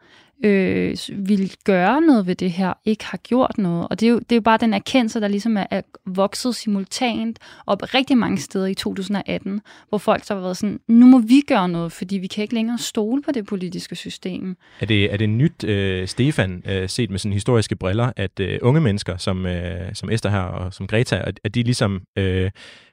[0.44, 3.88] øh, ville gøre noget ved det her, ikke har gjort noget.
[3.90, 6.55] Og det er jo, det er jo bare den erkendelse, der ligesom er, er vokset
[6.55, 11.18] simultant op rigtig mange steder i 2018, hvor folk så har været sådan, nu må
[11.18, 14.57] vi gøre noget, fordi vi kan ikke længere stole på det politiske system.
[14.81, 18.59] Er det, er det nyt, øh, Stefan, øh, set med sådan historiske briller, at øh,
[18.62, 22.51] unge mennesker, som, øh, som Esther her og som Greta, at, at de ligesom øh,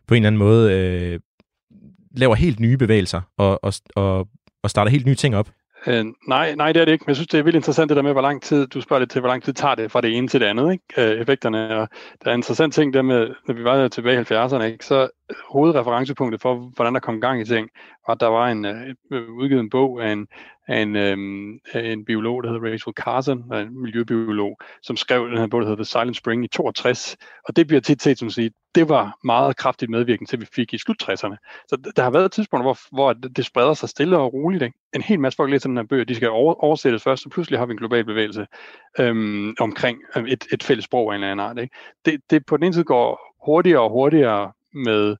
[0.07, 1.19] på en eller anden måde øh,
[2.17, 4.27] laver helt nye bevægelser og, og, og,
[4.63, 5.49] og starter helt nye ting op?
[5.87, 7.03] Øh, nej, nej, det er det ikke.
[7.03, 8.99] Men jeg synes, det er vildt interessant det der med, hvor lang tid, du spørger
[8.99, 11.13] lidt til, hvor lang tid tager det fra det ene til det andet, ikke?
[11.13, 11.77] Øh, effekterne.
[11.77, 11.89] Og
[12.23, 14.85] der er en interessant ting der med, når vi var tilbage i 70'erne, ikke?
[14.85, 15.09] så
[15.49, 17.69] hovedreferencepunktet for, hvordan der kom gang i ting,
[18.07, 20.27] var, at der var en øh, øh udgivet en bog af en,
[20.67, 21.17] af en, øh,
[21.91, 25.83] en biolog, der hedder Rachel Carson, en miljøbiolog, som skrev den her bog, der hedder
[25.83, 27.17] The Silent Spring i 62.
[27.47, 30.41] Og det bliver tit set som at sige, det var meget kraftigt medvirkende til, at
[30.41, 31.65] vi fik i slut 60'erne.
[31.67, 34.63] Så der har været tidspunkter, hvor, hvor det spreder sig stille og roligt.
[34.63, 34.77] Ikke?
[34.95, 37.59] En hel masse folk læser den her bøger, de skal over, oversættes først, så pludselig
[37.59, 38.47] har vi en global bevægelse
[38.99, 41.57] øhm, omkring øh, et, et fælles sprog af en eller anden art.
[41.57, 41.75] Ikke?
[42.05, 45.15] Det, det på den ene side går hurtigere og hurtigere med,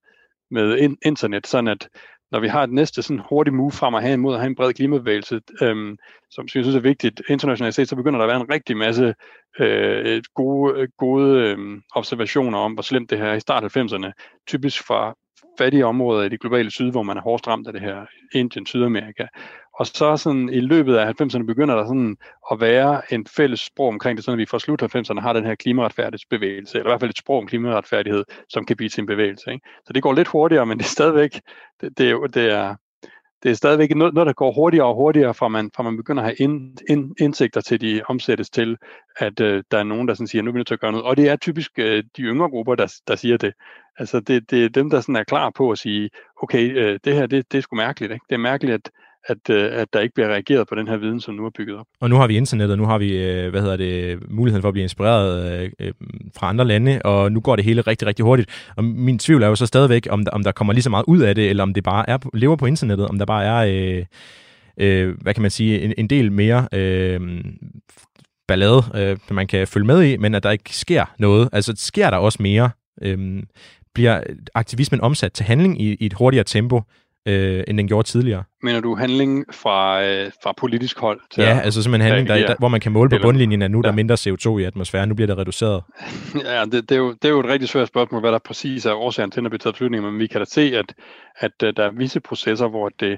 [0.52, 1.90] med internet, sådan at
[2.32, 4.56] når vi har et næste sådan hurtigt move frem og hen mod at have en
[4.56, 5.98] bred klimabevægelse, øhm,
[6.32, 9.16] som, jeg synes er vigtigt internationalt set, så begynder der at være en rigtig masse
[9.60, 14.12] øh, gode, gode øh, øhm, observationer om, hvor slemt det her er i start 90'erne,
[14.48, 15.16] typisk fra
[15.58, 18.66] fattige områder i det globale syd, hvor man er hårdest ramt af det her, Indien,
[18.66, 19.28] Sydamerika.
[19.80, 22.18] Og så sådan i løbet af 90'erne begynder der sådan
[22.52, 25.46] at være en fælles sprog omkring det, sådan at vi fra slut 90'erne har den
[25.46, 29.08] her klimaretfærdighedsbevægelse, eller i hvert fald et sprog om klimaretfærdighed, som kan blive til en
[29.08, 29.52] bevægelse.
[29.54, 29.68] Ikke?
[29.86, 31.42] Så det går lidt hurtigere, men det er stadigvæk,
[31.82, 32.76] det, det, er, det er,
[33.44, 36.24] det er stadigvæk noget, noget, der går hurtigere og hurtigere, fra man, fra man begynder
[36.24, 38.78] at have ind, ind, indsigter til de omsættes til,
[39.18, 40.92] at øh, der er nogen, der sådan siger, nu er vi nødt til at gøre
[40.92, 41.06] noget.
[41.06, 43.54] Og det er typisk øh, de yngre grupper, der, der siger det.
[43.98, 46.10] Altså det, det er dem, der sådan er klar på at sige,
[46.44, 48.14] okay, øh, det her, det, det er sgu mærkeligt.
[48.14, 48.26] Ikke?
[48.30, 48.92] Det er mærkeligt, at,
[49.28, 51.78] at, øh, at der ikke bliver reageret på den her viden, som nu er bygget
[51.78, 51.86] op.
[52.00, 54.68] Og nu har vi internettet, og nu har vi øh, hvad hedder det, muligheden for
[54.68, 55.94] at blive inspireret øh,
[56.38, 58.72] fra andre lande, og nu går det hele rigtig, rigtig hurtigt.
[58.76, 61.06] Og min tvivl er jo så stadigvæk, om der, om der kommer lige så meget
[61.08, 63.98] ud af det, eller om det bare er, lever på internettet, om der bare er,
[63.98, 64.06] øh,
[64.78, 67.22] øh, hvad kan man sige, en, en del mere øh,
[68.48, 71.50] ballade, øh, man kan følge med i, men at der ikke sker noget.
[71.52, 72.70] Altså sker der også mere?
[73.02, 73.44] Øh,
[73.94, 74.24] bliver
[74.56, 76.82] aktivismen omsat til handling i, i et hurtigere tempo?
[77.26, 78.44] Øh, end den gjorde tidligere.
[78.64, 81.22] Mener du handling fra, øh, fra politisk hold?
[81.32, 83.78] Til ja, altså simpelthen handling, der, der, hvor man kan måle på bundlinjen, at nu
[83.78, 83.82] ja.
[83.82, 85.84] der er mindre CO2 i atmosfæren, nu bliver det reduceret.
[86.46, 88.86] Ja, det, det, er jo, det er jo et rigtig svært spørgsmål, hvad der præcis
[88.86, 90.94] er årsagen til, at der bliver taget flytninger, men vi kan da se, at,
[91.40, 93.18] at, øh, der er visse processer, hvor det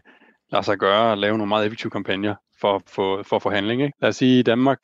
[0.51, 3.81] lader sig gøre at lave nogle meget effektive kampagner for, for, for forhandling.
[3.81, 3.93] Ikke?
[4.01, 4.79] Lad os sige, i Danmark,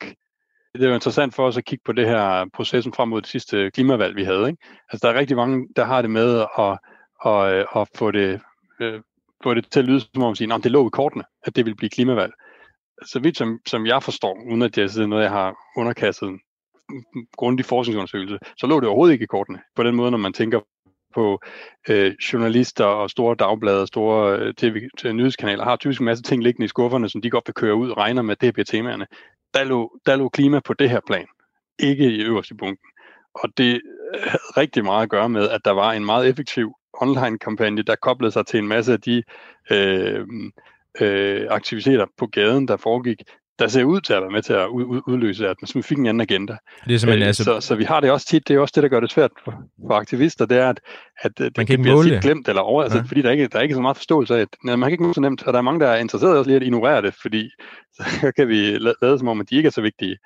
[0.74, 3.30] det er jo interessant for os at kigge på det her processen frem mod det
[3.30, 4.46] sidste klimavalg, vi havde.
[4.48, 4.62] Ikke?
[4.92, 6.78] Altså, der er rigtig mange, der har det med at, at,
[7.26, 8.40] at, at få det
[8.80, 9.00] øh,
[9.44, 11.76] får det til at lyde som om, at det lå i kortene, at det vil
[11.76, 12.32] blive klimavalg.
[13.06, 16.40] Så vidt som, som jeg forstår, uden at det er noget, jeg har underkastet en
[17.36, 19.60] grundig forskningsundersøgelse, så lå det overhovedet ikke i kortene.
[19.76, 20.60] På den måde, når man tænker
[21.14, 21.40] på
[21.88, 26.22] øh, journalister og store dagblade og store øh, TV, øh, nyhedskanaler, har typisk en masse
[26.22, 28.54] ting liggende i skufferne, som de godt vil køre ud og regner med, at det
[28.54, 29.06] bliver temaerne.
[29.54, 31.26] Der lå, der lå klima på det her plan,
[31.78, 32.88] ikke i øverste bunken.
[33.34, 33.80] Og det
[34.14, 37.94] øh, havde rigtig meget at gøre med, at der var en meget effektiv online-kampagne, der
[38.02, 39.22] koblede sig til en masse af de
[39.70, 40.26] øh,
[41.00, 43.22] øh, aktiviteter på gaden, der foregik,
[43.58, 44.66] der ser ud til at være med til at
[45.06, 46.56] udløse, at man fik en anden agenda.
[46.86, 47.44] Det er simpelthen, øh, altså...
[47.44, 49.30] så, så vi har det også tit, det er også det, der gør det svært
[49.44, 49.54] for,
[49.86, 50.80] for aktivister, det er, at,
[51.22, 53.04] at øh, det man kan bliver tit glemt eller over, altså, ja.
[53.04, 55.20] fordi der ikke, der er ikke så meget forståelse af, at man kan ikke så
[55.20, 57.50] nemt, og der er mange, der er interesseret også lige at ignorere det, fordi
[57.96, 60.16] så kan vi lade som om, at de ikke er så vigtige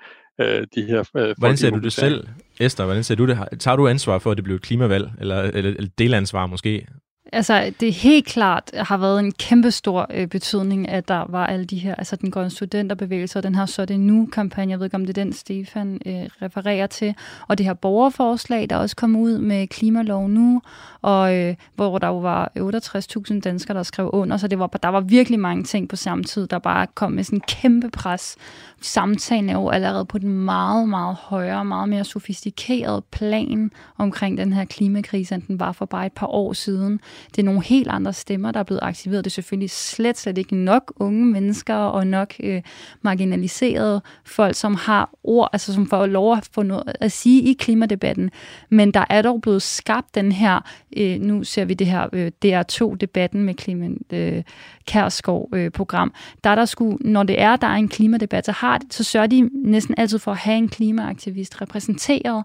[0.41, 2.29] øh, de her øh, Hvordan ser du det selv,
[2.61, 2.85] Esther?
[2.85, 3.39] Hvordan ser du det?
[3.59, 6.87] Tager du ansvar for, at det blev et klimavalg, eller, eller, eller delansvar måske?
[7.33, 11.65] Altså, det helt klart har været en kæmpe stor øh, betydning, at der var alle
[11.65, 14.95] de her, altså den grønne studenterbevægelse og den her Så det nu-kampagne, jeg ved ikke,
[14.95, 17.15] om det er den, Stefan øh, refererer til,
[17.49, 20.63] og det her borgerforslag, der også kom ud med klimalov nu,
[21.03, 24.89] og øh, hvor der jo var 68.000 danskere, der skrev under, så det var, der
[24.89, 28.37] var virkelig mange ting på samme tid, der bare kom med sådan en kæmpe pres.
[28.81, 34.53] Samtalen er jo allerede på den meget, meget højere, meget mere sofistikerede plan omkring den
[34.53, 37.01] her klimakrise, end den var for bare et par år siden.
[37.31, 39.25] Det er nogle helt andre stemmer, der er blevet aktiveret.
[39.25, 42.63] Det er selvfølgelig slet, slet ikke nok unge mennesker og nok øh,
[43.03, 47.53] marginaliserede folk, som har ord, altså som får lov at få noget at sige i
[47.53, 48.31] klimadebatten.
[48.71, 50.61] Men der er dog blevet skabt den her,
[50.97, 54.43] øh, nu ser vi det her øh, DR2-debatten med Clement øh,
[54.87, 58.68] Kærskov-program, øh, der er der sgu, når det er, der er en klimadebat, så, har,
[58.91, 62.45] så sørger de næsten altid for at have en klimaaktivist repræsenteret,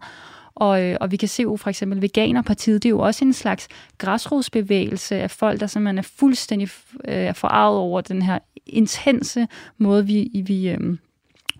[0.55, 3.33] og, øh, og vi kan se jo for eksempel Veganerpartiet, det er jo også en
[3.33, 6.69] slags græsrodsbevægelse af folk, der simpelthen er fuldstændig
[7.07, 10.97] øh, forarvet over den her intense måde, vi, vi øh,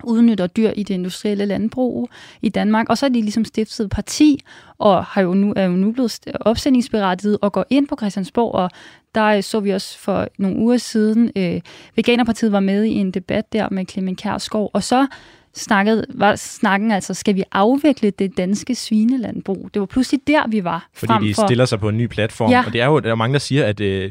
[0.04, 2.08] udnytter dyr i det industrielle landbrug
[2.42, 2.88] i Danmark.
[2.88, 4.40] Og så er de ligesom stiftet parti,
[4.78, 8.70] og har jo nu, er jo nu blevet opstillingsberettiget og går ind på Christiansborg, og
[9.14, 11.60] der så vi også for nogle uger siden, øh,
[11.96, 15.06] Veganerpartiet var med i en debat der med Clement Kjærsgaard, og så
[15.56, 19.70] snakket, var snakken altså, skal vi afvikle det danske svinelandbrug?
[19.74, 20.88] Det var pludselig der, vi var.
[20.94, 21.46] Fordi de for...
[21.46, 22.50] stiller sig på en ny platform.
[22.50, 22.62] Ja.
[22.66, 24.10] Og det er jo, der er mange, der siger, at øh,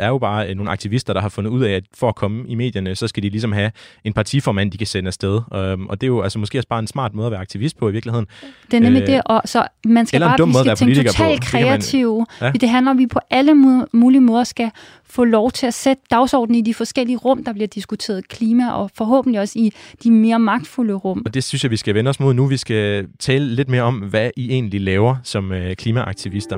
[0.00, 2.44] er jo bare øh, nogle aktivister, der har fundet ud af, at for at komme
[2.48, 3.70] i medierne, så skal de ligesom have
[4.04, 5.40] en partiformand, de kan sende afsted.
[5.74, 7.76] Um, og det er jo altså måske også bare en smart måde at være aktivist
[7.78, 8.26] på i virkeligheden.
[8.70, 12.26] Det er nemlig øh, det, og så man skal bare, vi skal tænke totalt kreative.
[12.40, 12.58] Man, ja.
[12.58, 13.54] Det handler om, at vi på alle
[13.92, 14.70] mulige måder skal
[15.06, 18.90] få lov til at sætte dagsordenen i de forskellige rum, der bliver diskuteret klima, og
[18.94, 21.22] forhåbentlig også i de mere magtfulde rum.
[21.26, 22.46] Og det synes jeg, vi skal vende os mod nu.
[22.46, 26.56] Vi skal tale lidt mere om, hvad I egentlig laver som øh, klimaaktivister.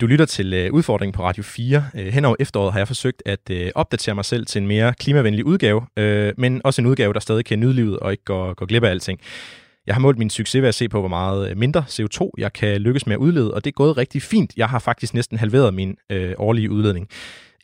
[0.00, 1.84] Du lytter til øh, udfordringen på Radio 4.
[1.94, 4.94] Øh, hen over efteråret har jeg forsøgt at øh, opdatere mig selv til en mere
[4.94, 8.54] klimavenlig udgave, øh, men også en udgave, der stadig kan nyde livet og ikke går,
[8.54, 9.20] går glip af alting.
[9.86, 12.52] Jeg har målt min succes ved at se på, hvor meget øh, mindre CO2 jeg
[12.52, 14.52] kan lykkes med at udlede, og det er gået rigtig fint.
[14.56, 17.08] Jeg har faktisk næsten halveret min øh, årlige udledning.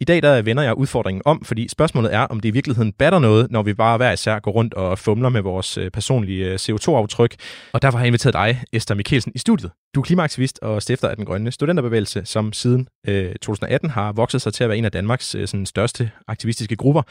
[0.00, 3.18] I dag der vender jeg udfordringen om, fordi spørgsmålet er, om det i virkeligheden batter
[3.18, 6.54] noget, når vi bare hver især går rundt og fumler med vores øh, personlige øh,
[6.54, 7.34] CO2-aftryk.
[7.72, 9.70] Og derfor har jeg inviteret dig, Esther Mikkelsen, i studiet.
[9.94, 14.42] Du er klimaaktivist og stifter af den grønne studenterbevægelse, som siden øh, 2018 har vokset
[14.42, 17.02] sig til at være en af Danmarks øh, sådan, største aktivistiske grupper.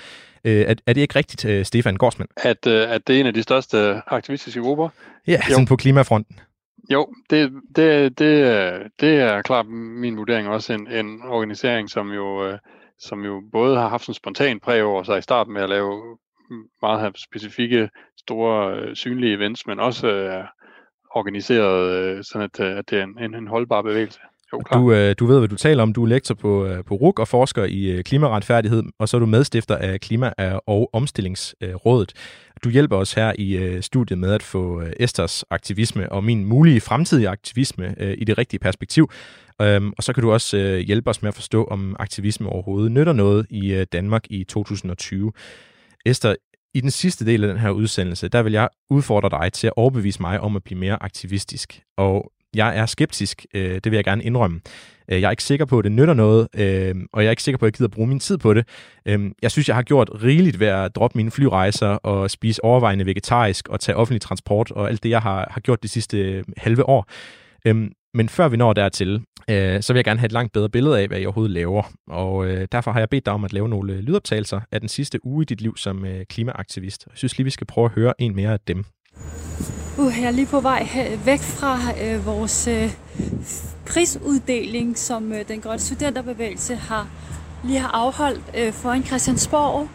[0.45, 2.29] Øh, er, er det ikke rigtigt, øh, Stefan Gårdsmand?
[2.37, 4.89] At, øh, at det er en af de største aktivistiske grupper?
[5.27, 5.53] Ja, jo.
[5.53, 6.39] sådan på klimafronten.
[6.89, 12.45] Jo, det, det, det, det er klart min vurdering også en, en organisering, som jo,
[12.45, 12.59] øh,
[12.99, 16.17] som jo både har haft en spontan præg over sig i starten med at lave
[16.81, 20.45] meget specifikke, store, øh, synlige events, men også øh, er
[21.11, 24.19] organiseret, sådan at, at det er en, en holdbar bevægelse.
[24.53, 24.79] Jo, klar.
[24.79, 25.93] Du, øh, du ved, hvad du taler om.
[25.93, 29.19] Du er lektor på, øh, på RUK og forsker i øh, klimaretfærdighed, og så er
[29.19, 30.33] du medstifter af Klima-
[30.67, 32.13] og Omstillingsrådet.
[32.63, 36.45] Du hjælper os her i øh, studiet med at få øh, Esters aktivisme og min
[36.45, 39.09] mulige fremtidige aktivisme øh, i det rigtige perspektiv.
[39.61, 42.91] Øhm, og så kan du også øh, hjælpe os med at forstå, om aktivisme overhovedet
[42.91, 45.31] nytter noget i øh, Danmark i 2020.
[46.05, 46.35] Esther,
[46.73, 49.73] i den sidste del af den her udsendelse, der vil jeg udfordre dig til at
[49.75, 51.81] overbevise mig om at blive mere aktivistisk.
[51.97, 54.61] Og jeg er skeptisk, øh, det vil jeg gerne indrømme.
[55.11, 57.43] Øh, jeg er ikke sikker på, at det nytter noget, øh, og jeg er ikke
[57.43, 58.67] sikker på, at jeg gider bruge min tid på det.
[59.05, 63.05] Øh, jeg synes, jeg har gjort rigeligt ved at droppe mine flyrejser og spise overvejende
[63.05, 66.43] vegetarisk og tage offentlig transport og alt det, jeg har, har gjort de sidste øh,
[66.57, 67.05] halve år.
[67.65, 70.69] Øh, men før vi når dertil, øh, så vil jeg gerne have et langt bedre
[70.69, 71.83] billede af, hvad jeg overhovedet laver.
[72.07, 74.89] Og øh, derfor har jeg bedt dig om at lave nogle øh, lydoptagelser af den
[74.89, 77.05] sidste uge i dit liv som øh, klimaaktivist.
[77.09, 78.85] Jeg synes lige, vi skal prøve at høre en mere af dem.
[79.97, 82.93] Uh, jeg er lige på vej øh, væk fra øh, vores øh,
[83.85, 87.07] prisuddeling, som øh, den grønne studenterbevægelse har
[87.63, 89.87] lige har afholdt øh, foran Christiansborg.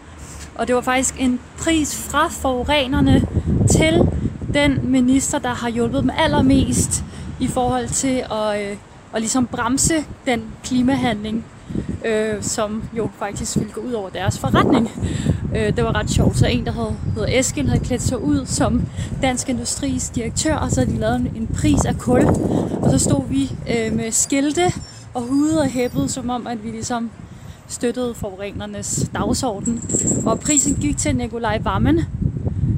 [0.55, 3.27] Og det var faktisk en pris fra forurenerne
[3.71, 4.09] til
[4.55, 7.05] den minister, der har hjulpet dem allermest
[7.41, 8.77] i forhold til at, øh,
[9.15, 11.45] at ligesom bremse den klimahandling,
[12.05, 14.91] øh, som jo faktisk ville gå ud over deres forretning.
[15.57, 16.37] Øh, det var ret sjovt.
[16.37, 18.83] Så en, der hed, hedder Eskild, havde klædt sig ud som
[19.23, 22.25] Dansk Industris direktør, og så havde de lavet en, en pris af kul.
[22.83, 24.73] Og så stod vi øh, med skilte
[25.15, 27.11] og hude og hæppede, som om, at vi ligesom
[27.69, 29.83] støttede forurenernes dagsorden.
[30.27, 32.01] Og prisen gik til Nikolaj Vammen,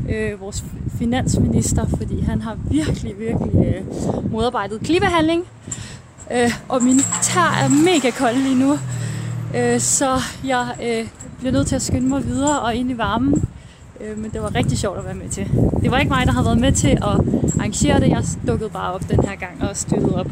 [0.09, 0.64] øh, vores
[0.98, 5.44] finansminister, fordi han har virkelig, virkelig øh, modarbejdet klimahandling.
[6.34, 8.72] Øh, og min tær er mega kold lige nu.
[9.56, 10.10] Øh, så
[10.44, 13.48] jeg øh, bliver nødt til at skynde mig videre og ind i varmen.
[14.00, 15.44] Øh, men det var rigtig sjovt at være med til.
[15.82, 17.02] Det var ikke mig, der havde været med til at
[17.58, 18.08] arrangere det.
[18.08, 20.30] Jeg dukkede bare op den her gang og støttede op.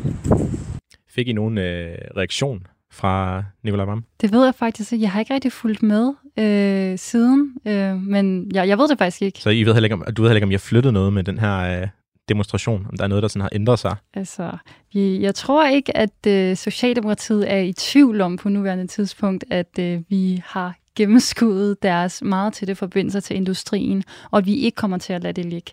[1.15, 4.05] Fik I nogen øh, reaktion fra Nicolai Vam?
[4.21, 5.03] Det ved jeg faktisk ikke.
[5.03, 9.23] Jeg har ikke rigtig fulgt med øh, siden, øh, men jeg, jeg ved det faktisk
[9.23, 9.39] ikke.
[9.39, 11.25] Så I ved heller ikke, om, du ved heller ikke, om jeg flyttet noget med
[11.25, 11.89] den her øh,
[12.31, 12.87] demonstration?
[12.91, 13.97] Om der er noget, der sådan har ændret sig?
[14.15, 14.51] Altså,
[14.95, 20.03] jeg tror ikke, at øh, Socialdemokratiet er i tvivl om på nuværende tidspunkt, at øh,
[20.09, 25.13] vi har gennemskuddet deres meget tætte forbindelser til industrien, og at vi ikke kommer til
[25.13, 25.73] at lade det ligge.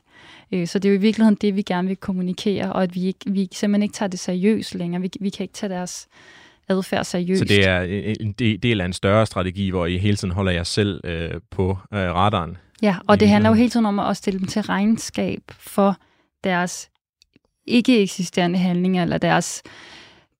[0.51, 3.05] Øh, så det er jo i virkeligheden det, vi gerne vil kommunikere, og at vi,
[3.05, 5.01] ikke, vi simpelthen ikke tager det seriøst længere.
[5.01, 6.07] Vi, vi kan ikke tage deres
[6.69, 7.39] adfærd seriøst.
[7.39, 7.81] Så det er
[8.19, 8.31] en
[8.63, 11.99] del af en større strategi, hvor I hele tiden holder jer selv øh, på øh,
[11.99, 12.57] radaren?
[12.81, 15.97] Ja, og det handler jo hele tiden om at stille dem til regnskab for
[16.47, 16.89] deres
[17.65, 19.63] ikke eksisterende handlinger, eller deres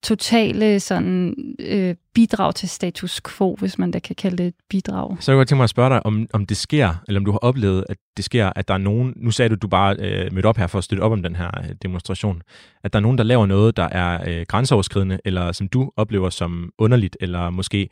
[0.04, 5.18] totale sådan, øh, bidrag til status quo, hvis man da kan kalde det et bidrag.
[5.20, 7.32] Så jeg godt tænke mig at spørge dig, om, om det sker, eller om du
[7.32, 9.96] har oplevet, at det sker, at der er nogen, nu sagde du, at du bare
[10.00, 12.42] øh, mødte op her for at støtte op om den her øh, demonstration,
[12.84, 16.30] at der er nogen, der laver noget, der er øh, grænseoverskridende, eller som du oplever
[16.30, 17.90] som underligt, eller måske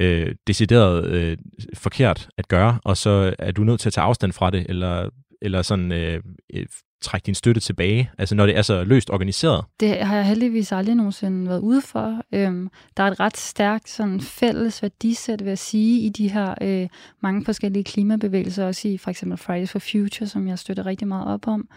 [0.00, 1.36] øh, decideret øh,
[1.74, 5.08] forkert at gøre, og så er du nødt til at tage afstand fra det, eller,
[5.42, 6.22] eller sådan øh,
[6.54, 6.66] øh
[7.00, 9.64] trække din støtte tilbage, altså når det er så løst organiseret?
[9.80, 12.22] Det har jeg heldigvis aldrig nogensinde været ude for.
[12.32, 16.54] Øhm, der er et ret stærkt sådan, fælles værdisæt, vil jeg sige, i de her
[16.60, 16.88] øh,
[17.20, 21.34] mange forskellige klimabevægelser, også i for eksempel Fridays for Future, som jeg støtter rigtig meget
[21.34, 21.68] op om,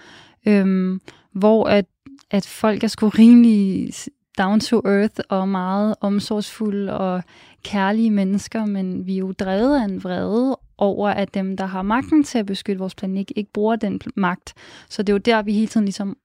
[0.45, 1.85] øhm, hvor at,
[2.31, 3.93] at folk er sgu rimelig
[4.37, 7.23] down to earth og meget omsorgsfulde og
[7.63, 11.81] kærlige mennesker, men vi er jo drevet af en vrede over, at dem, der har
[11.81, 14.53] magten til at beskytte vores planet, ikke bruger den magt.
[14.89, 16.17] Så det er jo der, vi hele tiden ligesom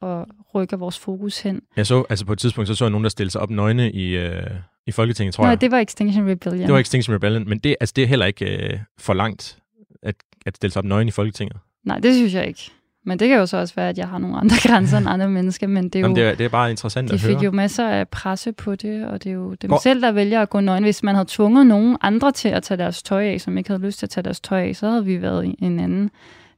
[0.55, 1.61] rykker vores fokus hen.
[1.77, 3.93] Jeg så, altså på et tidspunkt, så så jeg nogen, der stillede sig op nøgne
[3.93, 4.43] i, øh,
[4.87, 5.61] i Folketinget, tror Nej, jeg.
[5.61, 6.67] det var Extinction Rebellion.
[6.67, 9.59] Det var Extinction Rebellion, men det, altså, det er heller ikke øh, for langt,
[10.03, 10.15] at,
[10.47, 11.57] at stille sig op nøgne i Folketinget.
[11.85, 12.71] Nej, det synes jeg ikke.
[13.09, 15.29] Men det kan jo så også være, at jeg har nogle andre grænser end andre
[15.29, 16.05] mennesker, men det er jo...
[16.05, 17.33] Jamen, det, er, det er bare interessant at høre.
[17.33, 19.79] De fik jo masser af presse på det, og det er jo dem Hvor...
[19.83, 20.85] selv, der vælger at gå nøgen.
[20.85, 23.83] Hvis man havde tvunget nogen andre til at tage deres tøj af, som ikke havde
[23.83, 26.11] lyst til at tage deres tøj af, så havde vi været i en anden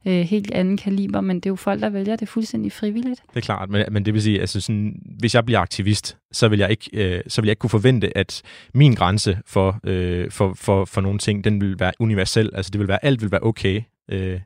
[0.05, 3.21] øh, helt anden kaliber, men det er jo folk, der vælger det fuldstændig frivilligt.
[3.29, 6.47] Det er klart, men, men det vil sige, altså sådan, hvis jeg bliver aktivist, så
[6.47, 8.41] vil jeg ikke, øh, så vil jeg ikke kunne forvente, at
[8.73, 12.49] min grænse for, øh, for, for, for nogle ting, den vil være universel.
[12.53, 13.81] Altså det vil være, alt vil være okay.
[14.11, 14.39] Øh,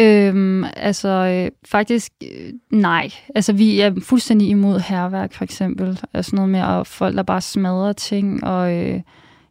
[0.00, 3.10] Øhm, altså øh, faktisk øh, nej.
[3.34, 6.00] Altså vi er fuldstændig imod herværk for eksempel.
[6.14, 9.00] Altså noget med at folk der bare smadrer ting og øh,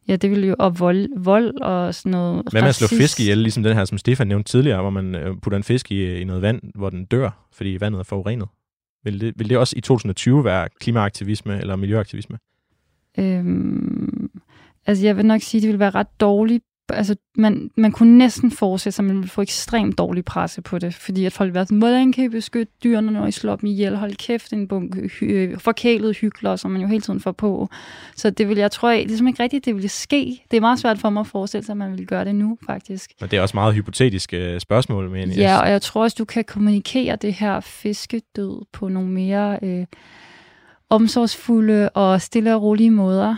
[0.08, 3.20] ja, det vil jo og vold, vold og sådan noget Hvad med at slå fisk
[3.20, 6.16] ihjel, ligesom den her, som Stefan nævnte tidligere, hvor man øh, putter en fisk i,
[6.20, 8.48] i noget vand, hvor den dør, fordi vandet er forurenet?
[9.04, 12.38] Vil det, vil det også i 2020 være klimaaktivisme eller miljøaktivisme?
[13.20, 14.30] Øhm,
[14.86, 18.18] altså jeg vil nok sige, at det vil være ret dårligt altså, man, man kunne
[18.18, 21.48] næsten forestille sig, at man ville få ekstremt dårlig presse på det, fordi at folk
[21.48, 23.98] vil være hvordan kan I beskytte dyrene, når I slår dem ihjel?
[23.98, 27.70] Hold kæft, en bunke hy- forkælet hyggeler, som man jo hele tiden får på.
[28.16, 30.44] Så det vil jeg tror, det er ligesom ikke rigtigt, det ville ske.
[30.52, 32.58] Det er meget svært for mig at forestille sig, at man ville gøre det nu,
[32.66, 33.12] faktisk.
[33.22, 35.10] Men det er også meget hypotetiske øh, spørgsmål.
[35.10, 39.60] Men ja, og jeg tror også, du kan kommunikere det her fiskedød på nogle mere
[39.62, 39.86] øh,
[40.90, 43.36] omsorgsfulde og stille og rolige måder.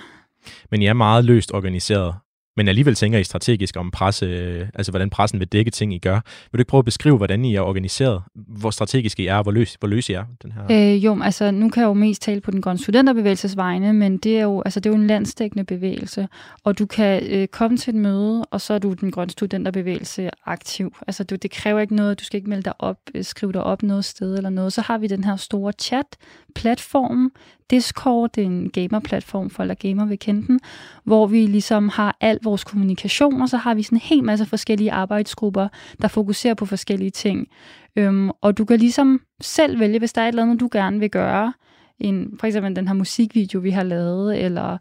[0.72, 2.16] Men I er meget løst organiseret
[2.58, 5.98] men alligevel tænker I strategisk om presse, øh, altså hvordan pressen vil dække ting, I
[5.98, 6.20] gør.
[6.52, 8.22] Vil du ikke prøve at beskrive, hvordan I er organiseret?
[8.34, 10.24] Hvor strategisk I er, og hvor løs, hvor løs I er?
[10.44, 10.94] Den her?
[10.96, 14.18] Øh, jo, altså nu kan jeg jo mest tale på den grønne studenterbevægelses vegne, men
[14.18, 16.28] det er jo, altså, det er jo en landsdækkende bevægelse,
[16.64, 20.30] og du kan øh, komme til et møde, og så er du den grønne studenterbevægelse
[20.46, 20.96] aktiv.
[21.08, 23.64] Altså du, det kræver ikke noget, du skal ikke melde dig op, øh, skrive dig
[23.64, 24.74] op noget sted eller noget.
[24.74, 27.32] Så har vi den her store chat-platform,
[27.72, 30.60] Discord, det er en gamer-platform, folk der gamer vil kende den,
[31.04, 34.46] hvor vi ligesom har al vores kommunikation, og så har vi sådan en hel masse
[34.46, 35.68] forskellige arbejdsgrupper,
[36.02, 37.48] der fokuserer på forskellige ting.
[37.96, 41.00] Øhm, og du kan ligesom selv vælge, hvis der er et eller andet, du gerne
[41.00, 41.54] vil gøre.
[42.00, 44.78] En, for eksempel den her musikvideo, vi har lavet, eller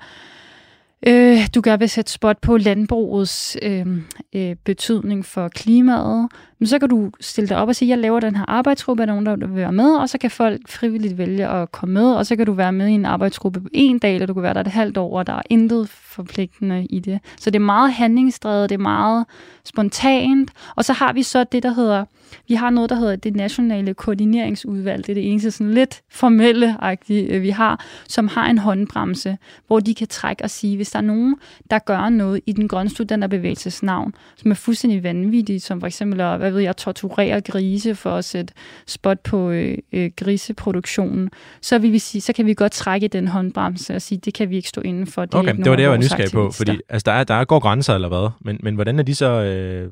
[1.07, 3.87] øh, du gerne vil sætte spot på landbrugets øh,
[4.35, 6.29] øh, betydning for klimaet,
[6.59, 9.07] men så kan du stille dig op og sige, jeg laver den her arbejdsgruppe, er
[9.07, 12.15] der nogen, der vil være med, og så kan folk frivilligt vælge at komme med,
[12.15, 14.43] og så kan du være med i en arbejdsgruppe på en dag, eller du kan
[14.43, 17.21] være der et halvt år, og der er intet forpligtende i det.
[17.39, 19.25] Så det er meget handlingsdrevet, det er meget
[19.65, 22.05] spontant, og så har vi så det, der hedder,
[22.49, 27.35] vi har noget, der hedder det nationale koordineringsudvalg, det er det eneste sådan lidt formelle-agtige,
[27.35, 30.99] øh, vi har, som har en håndbremse, hvor de kan trække og sige, hvis der
[30.99, 31.37] er nogen,
[31.71, 36.21] der gør noget i den grønne studenterbevægelses navn, som er fuldstændig vanvittigt, som for eksempel
[36.21, 38.55] at hvad ved jeg, torturere grise for at sætte
[38.87, 41.31] spot på øh, øh, griseproduktionen,
[41.61, 44.51] så, vil vi sige, så kan vi godt trække den håndbremse og sige, det kan
[44.51, 45.25] vi ikke stå inden for.
[45.25, 47.59] Det, okay, det var det, jeg var nysgerrig på, fordi altså, der, er, der går
[47.59, 49.91] grænser eller hvad, men, men hvordan er de så øh,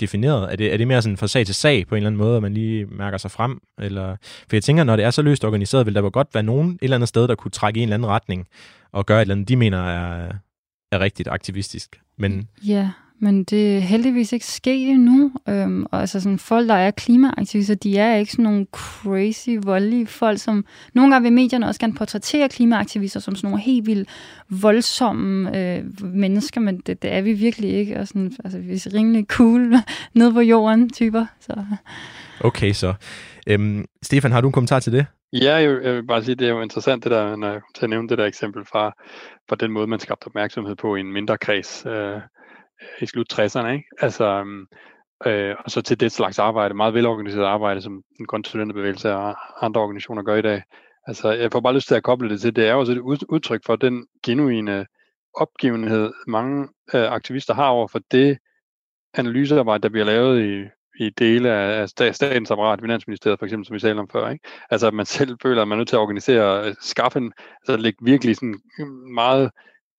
[0.00, 0.52] defineret?
[0.52, 2.36] Er det, er det mere sådan fra sag til sag på en eller anden måde,
[2.36, 3.60] at man lige mærker sig frem?
[3.78, 6.70] Eller, for jeg tænker, når det er så løst organiseret, vil der godt være nogen
[6.70, 8.48] et eller andet sted, der kunne trække i en eller anden retning
[8.92, 10.32] og gøre et eller andet, de mener er,
[10.92, 12.00] er rigtigt aktivistisk.
[12.18, 15.32] Men, ja, men det er heldigvis ikke sket endnu.
[15.48, 20.06] Øhm, og altså sådan, folk, der er klimaaktivister, de er ikke sådan nogle crazy, voldelige
[20.06, 20.64] folk, som
[20.94, 24.08] nogle gange vil medierne også gerne portrættere klimaaktivister som sådan nogle helt vildt
[24.48, 28.00] voldsomme øh, mennesker, men det, det, er vi virkelig ikke.
[28.00, 29.74] Og sådan, altså, vi er rimelig cool
[30.14, 31.26] nede på jorden typer.
[31.40, 31.64] Så.
[32.40, 32.94] Okay, så.
[33.46, 35.06] Øhm, Stefan, har du en kommentar til det?
[35.32, 37.84] Ja, jeg, jeg vil bare sige, det er jo interessant, det der, når jeg til
[37.84, 38.92] at nævne det der eksempel fra,
[39.48, 41.86] fra den måde, man skabte opmærksomhed på i en mindre kreds.
[41.86, 42.20] Øh,
[43.00, 43.84] i slut 60'erne, ikke?
[44.00, 44.66] Altså, øhm,
[45.26, 49.80] øh, og så til det slags arbejde, meget velorganiseret arbejde, som den konsulenterbevægelse og andre
[49.80, 50.62] organisationer gør i dag.
[51.06, 52.98] Altså, jeg får bare lyst til at koble det til, det er også et
[53.28, 54.86] udtryk for den genuine
[55.34, 58.38] opgivenhed, mange øh, aktivister har over for det
[59.14, 60.64] analysearbejde, der bliver lavet i,
[61.04, 64.28] i dele af statens apparat, Finansministeriet for eksempel, som vi talte om før.
[64.28, 64.48] Ikke?
[64.70, 67.32] Altså at man selv føler, at man er nødt til at organisere, øh, skaffe en,
[67.68, 68.60] altså lægge virkelig sådan
[69.14, 69.50] meget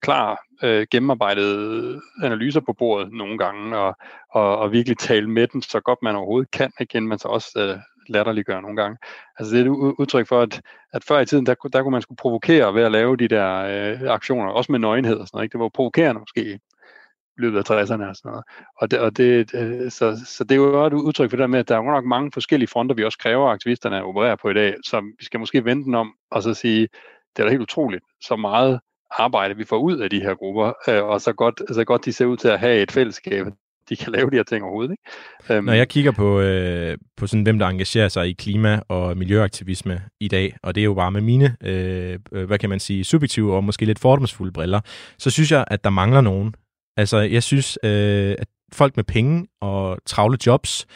[0.02, 3.96] klar, øh, gennemarbejdede analyser på bordet nogle gange, og,
[4.30, 7.48] og, og virkelig tale med den så godt man overhovedet kan, igen, man så også
[7.56, 7.78] øh,
[8.08, 8.98] latterliggør nogle gange.
[9.38, 12.02] Altså det er et udtryk for, at, at før i tiden, der, der kunne man
[12.02, 15.44] skulle provokere ved at lave de der øh, aktioner, også med nøgenhed og sådan noget.
[15.44, 15.52] Ikke?
[15.52, 18.44] Det var provokerende måske i løbet af 60'erne og sådan noget.
[18.76, 21.46] Og det, og det, øh, så, så det er jo et udtryk for det der
[21.46, 24.50] med, at der er nok mange forskellige fronter, vi også kræver, at aktivisterne opererer på
[24.50, 26.88] i dag, som vi skal måske vente den om, og så sige,
[27.36, 28.80] det er da helt utroligt, så meget
[29.10, 32.12] arbejde, vi får ud af de her grupper, øh, og så godt, så godt de
[32.12, 33.46] ser ud til at have et fællesskab,
[33.88, 34.92] de kan lave de her ting overhovedet.
[34.92, 35.58] Ikke?
[35.58, 39.16] Um, Når jeg kigger på, øh, på sådan, hvem der engagerer sig i klima- og
[39.16, 43.04] miljøaktivisme i dag, og det er jo bare med mine, øh, hvad kan man sige,
[43.04, 44.80] subjektive og måske lidt fordomsfulde briller,
[45.18, 46.54] så synes jeg, at der mangler nogen.
[46.96, 50.86] Altså, jeg synes, øh, at folk med penge og travle jobs,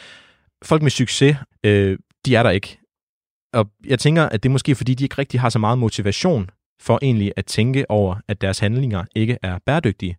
[0.63, 2.79] folk med succes, øh, de er der ikke.
[3.53, 6.49] Og jeg tænker, at det er måske fordi, de ikke rigtig har så meget motivation
[6.79, 10.17] for egentlig at tænke over, at deres handlinger ikke er bæredygtige.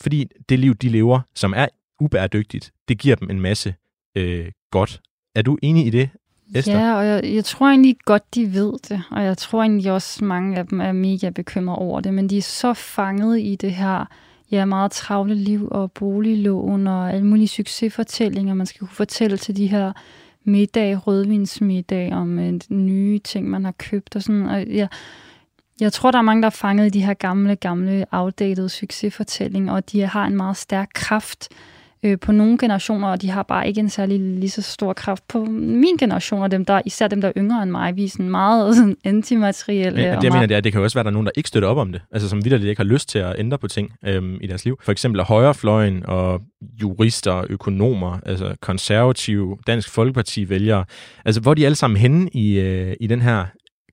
[0.00, 1.66] Fordi det liv, de lever, som er
[2.00, 3.74] ubæredygtigt, det giver dem en masse
[4.16, 5.00] øh, godt.
[5.34, 6.10] Er du enig i det,
[6.54, 6.78] Esther?
[6.78, 10.24] Ja, og jeg, jeg tror egentlig godt, de ved det, og jeg tror egentlig også,
[10.24, 13.72] mange af dem er mega bekymrede over det, men de er så fanget i det
[13.72, 14.04] her
[14.50, 19.56] ja, meget travle liv og boliglån og alle mulige succesfortællinger, man skal kunne fortælle til
[19.56, 19.92] de her
[20.44, 24.46] middag, rødvinsmiddag om øh, nye ting, man har købt og sådan.
[24.48, 24.88] Og jeg,
[25.80, 29.72] jeg tror, der er mange, der er fanget i de her gamle, gamle, outdated succesfortællinger,
[29.72, 31.48] og de har en meget stærk kraft,
[32.02, 35.28] øh, på nogle generationer, og de har bare ikke en særlig lige så stor kraft
[35.28, 38.08] på min generation, og dem der, især dem, der er yngre end mig, vi er
[38.08, 40.02] sådan meget sådan, antimaterielle.
[40.02, 41.26] Men, det, jeg mener, det, er, det kan jo også være, at der er nogen,
[41.26, 43.58] der ikke støtter op om det, altså som vidderligt ikke har lyst til at ændre
[43.58, 44.78] på ting øhm, i deres liv.
[44.82, 46.40] For eksempel højrefløjen og
[46.82, 50.84] jurister, økonomer, altså konservative, Dansk Folkeparti vælgere,
[51.24, 53.46] altså hvor er de alle sammen henne i, øh, i den her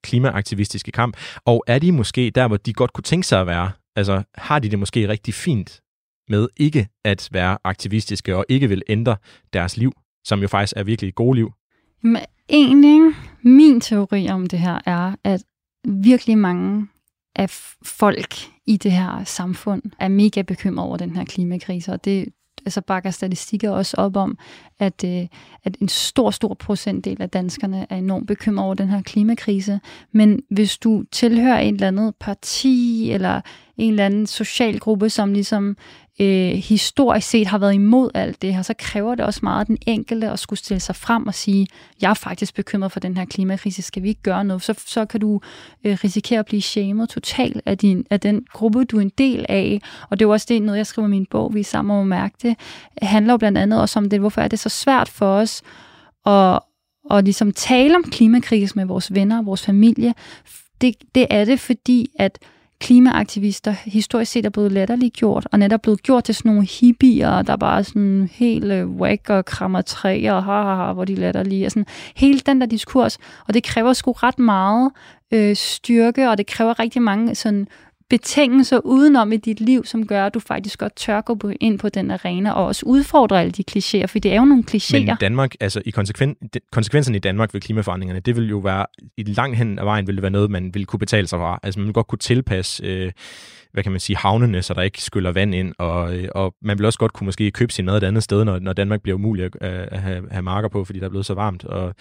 [0.04, 3.72] klimaaktivistiske kamp, og er de måske der, hvor de godt kunne tænke sig at være?
[3.96, 5.82] Altså har de det måske rigtig fint
[6.30, 9.18] med ikke at være aktivistiske og ikke vil ændre
[9.54, 9.92] deres liv,
[10.24, 11.54] som jo faktisk er virkelig et gode liv?
[12.02, 15.44] Men egentlig, min teori om det her er, at
[15.88, 16.88] virkelig mange
[17.36, 17.50] af
[17.86, 18.36] folk
[18.66, 22.28] i det her samfund er mega bekymret over den her klimakrise, og det
[22.70, 24.38] altså bakker statistikker også op om,
[24.80, 25.28] at, øh,
[25.64, 29.80] at en stor, stor procentdel af danskerne er enormt bekymret over den her klimakrise.
[30.12, 33.42] Men hvis du tilhører et eller andet parti, eller
[33.78, 35.78] en eller anden social gruppe, som ligesom
[36.20, 39.78] øh, historisk set har været imod alt det her, så kræver det også meget den
[39.88, 41.68] enkelte at skulle stille sig frem og sige,
[42.02, 44.64] jeg er faktisk bekymret for den her klimakrise, skal vi ikke gøre noget?
[44.64, 45.42] Så, så kan du
[45.84, 49.46] øh, risikere at blive shamed totalt af, din, af den gruppe, du er en del
[49.50, 49.82] af.
[50.10, 52.04] Og det er jo også det, noget jeg skriver i min bog, vi sammen må
[52.04, 52.56] mærke det,
[53.02, 55.62] handler jo blandt andet også om det, hvorfor er det så svært for os
[56.26, 56.60] at,
[57.12, 60.14] at ligesom tale om klimakrise med vores venner og vores familie.
[60.82, 62.40] Det, det er det, fordi at
[62.80, 67.42] klimaaktivister historisk set er blevet latterligt gjort, og netop blevet gjort til sådan nogle hippier,
[67.42, 71.06] der bare er sådan helt øh, whack og krammer træer, og ha, ha, ha, hvor
[71.06, 71.66] de latterlige.
[71.66, 73.18] Og sådan, hele den der diskurs,
[73.48, 74.92] og det kræver sgu ret meget
[75.32, 77.68] øh, styrke, og det kræver rigtig mange sådan
[78.10, 81.90] betingelser udenom i dit liv, som gør, at du faktisk godt tør gå ind på
[81.90, 85.00] den arena og også udfordre alle de klichéer, for det er jo nogle klichéer.
[85.00, 86.36] Men i Danmark, altså i konsekven,
[86.72, 88.86] konsekvenserne i Danmark ved klimaforandringerne, det vil jo være,
[89.18, 91.60] i langt hen ad vejen vil det være noget, man vil kunne betale sig fra.
[91.64, 93.12] Altså man vil godt kunne tilpasse øh,
[93.74, 96.78] hvad kan man sige, havnene, så der ikke skyller vand ind, og, øh, og man
[96.78, 99.16] vil også godt kunne måske købe sin mad et andet sted, når, når Danmark bliver
[99.16, 101.66] umuligt at, at have, have marker på, fordi der er blevet så varmt.
[101.66, 101.96] Og,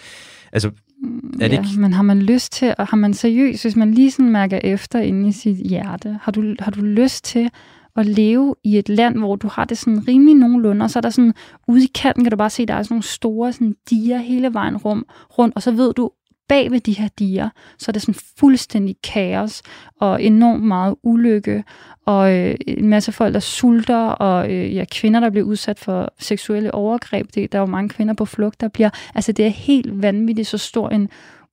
[0.53, 1.81] altså, er det ja, ikke...
[1.81, 4.99] men har man lyst til, og har man seriøst, hvis man lige sådan mærker efter
[4.99, 7.51] inde i sit hjerte, har du, har du lyst til
[7.97, 11.01] at leve i et land, hvor du har det sådan rimelig nogenlunde, og så er
[11.01, 11.35] der sådan,
[11.69, 14.55] ude i kanten kan du bare se, der er sådan nogle store sådan diger hele
[14.55, 15.07] vejen rum,
[15.39, 16.11] rundt, og så ved du,
[16.49, 19.62] bag ved de her diger, så er det sådan fuldstændig kaos
[20.01, 21.64] og enormt meget ulykke
[22.09, 26.12] og øh, en masse folk, der sulter, og øh, ja, kvinder, der bliver udsat for
[26.18, 27.26] seksuelle overgreb.
[27.34, 28.90] Det, der er jo mange kvinder på flugt, der bliver...
[29.14, 31.09] Altså, det er helt vanvittigt så stor en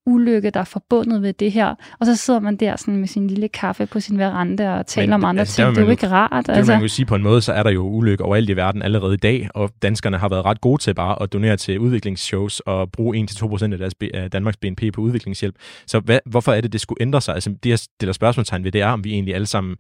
[0.06, 1.76] ulykke, der er forbundet ved det her.
[2.00, 5.08] Og så sidder man der sådan med sin lille kaffe på sin veranda og taler
[5.08, 5.70] Men, om andre altså, ting.
[5.70, 6.48] Det er jo ikke rart.
[6.48, 6.74] Det altså.
[6.74, 9.14] man jo sige på en måde, så er der jo ulykke overalt i verden allerede
[9.14, 12.92] i dag, og danskerne har været ret gode til bare at donere til udviklingsshows og
[12.92, 15.56] bruge 1-2% af, deres, af Danmarks BNP på udviklingshjælp.
[15.88, 17.34] Så hvad, hvorfor er det, det skulle ændre sig?
[17.34, 19.76] Altså, det, jeg stiller spørgsmålstegn ved, det er, om vi egentlig alle sammen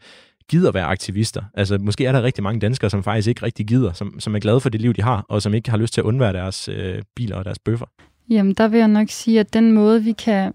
[0.49, 1.43] gider være aktivister.
[1.53, 4.39] Altså, måske er der rigtig mange danskere, som faktisk ikke rigtig gider, som, som er
[4.39, 6.69] glade for det liv, de har, og som ikke har lyst til at undvære deres
[6.69, 7.85] øh, biler og deres bøffer.
[8.29, 10.53] Jamen, der vil jeg nok sige, at den måde, vi kan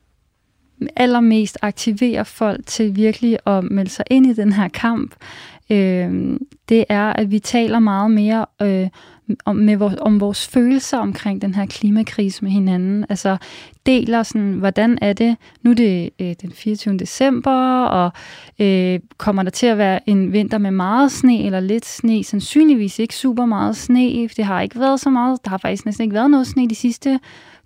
[0.96, 5.14] allermest aktivere folk til virkelig at melde sig ind i den her kamp,
[5.70, 6.36] øh,
[6.68, 8.88] det er, at vi taler meget mere øh,
[9.44, 13.06] om, med vores, om vores følelser omkring den her klimakrise med hinanden.
[13.08, 13.36] Altså
[13.86, 16.96] deler sådan, hvordan er det, nu er det øh, den 24.
[16.96, 18.12] december, og
[18.58, 22.24] øh, kommer der til at være en vinter med meget sne eller lidt sne?
[22.24, 26.02] Sandsynligvis ikke super meget sne, det har ikke været så meget, der har faktisk næsten
[26.02, 27.20] ikke været noget sne de sidste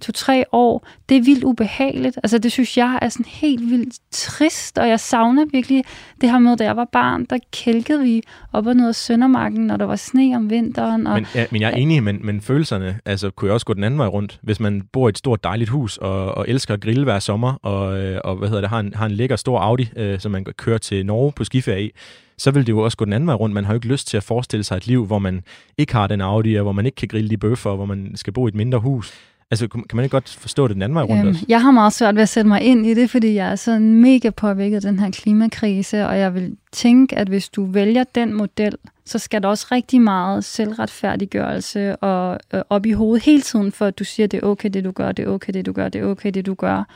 [0.05, 2.17] to-tre år, det er vildt ubehageligt.
[2.23, 5.85] Altså det synes jeg er sådan helt vildt trist, og jeg savner virkelig
[6.21, 9.67] det her med, da jeg var barn, der kælkede vi op og ned af Søndermarken,
[9.67, 11.07] når der var sne om vinteren.
[11.07, 13.75] Og, men, ja, men jeg er enig, men, men følelserne altså, kunne jo også gå
[13.75, 14.39] den anden vej rundt.
[14.43, 17.53] Hvis man bor i et stort dejligt hus og, og elsker at grille hver sommer,
[17.63, 20.33] og, øh, og hvad hedder det, har en, har en lækker stor Audi, øh, som
[20.33, 21.91] man kører til Norge på skiferie i,
[22.39, 23.55] så vil det jo også gå den anden vej rundt.
[23.55, 25.43] Man har jo ikke lyst til at forestille sig et liv, hvor man
[25.79, 28.13] ikke har den Audi, og hvor man ikke kan grille de bøffer, og hvor man
[28.15, 29.13] skal bo i et mindre hus.
[29.55, 31.45] Altså, kan man ikke godt forstå det den anden vej rundt øhm, også?
[31.49, 33.95] Jeg har meget svært ved at sætte mig ind i det, fordi jeg er sådan
[33.95, 38.35] mega påvirket af den her klimakrise, og jeg vil tænke, at hvis du vælger den
[38.35, 38.75] model,
[39.05, 43.87] så skal der også rigtig meget selvretfærdiggørelse og øh, op i hovedet hele tiden, for
[43.87, 45.89] at du siger, det er okay, det du gør, det er okay, det du gør,
[45.89, 46.89] det er okay, det du gør.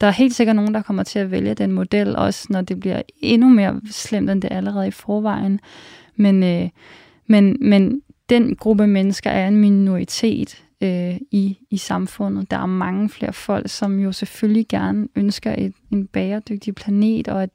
[0.00, 2.80] Der er helt sikkert nogen, der kommer til at vælge den model, også når det
[2.80, 5.60] bliver endnu mere slemt, end det allerede i forvejen.
[6.16, 6.68] Men, øh,
[7.26, 12.50] men, men den gruppe mennesker er en minoritet, øh, i, i samfundet.
[12.50, 17.42] Der er mange flere folk, som jo selvfølgelig gerne ønsker et, en bæredygtig planet, og
[17.42, 17.50] at,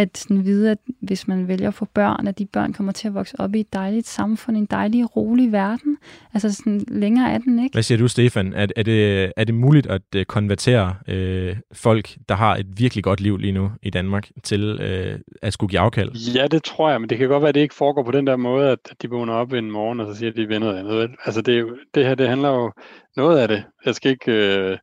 [0.00, 3.08] at sådan vide, at hvis man vælger at få børn, at de børn kommer til
[3.08, 5.96] at vokse op i et dejligt samfund, en dejlig, rolig verden.
[6.34, 7.72] Altså sådan længere er den ikke.
[7.72, 8.52] Hvad siger du, Stefan?
[8.52, 13.04] Er, er, det, er det muligt at uh, konvertere øh, folk, der har et virkelig
[13.04, 16.12] godt liv lige nu i Danmark, til øh, at skulle give afkald?
[16.34, 18.26] Ja, det tror jeg, men det kan godt være, at det ikke foregår på den
[18.26, 20.78] der måde, at de vågner op en morgen, og så siger, at de vil noget
[20.78, 21.10] andet.
[21.24, 22.72] Altså det, det her, det handler jo
[23.16, 23.64] noget af det.
[23.84, 24.32] Jeg skal ikke...
[24.32, 24.78] Øh,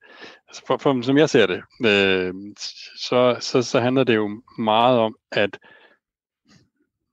[0.48, 2.34] altså for, for, som jeg ser det, øh,
[2.98, 5.60] så, så, så handler det jo meget om, at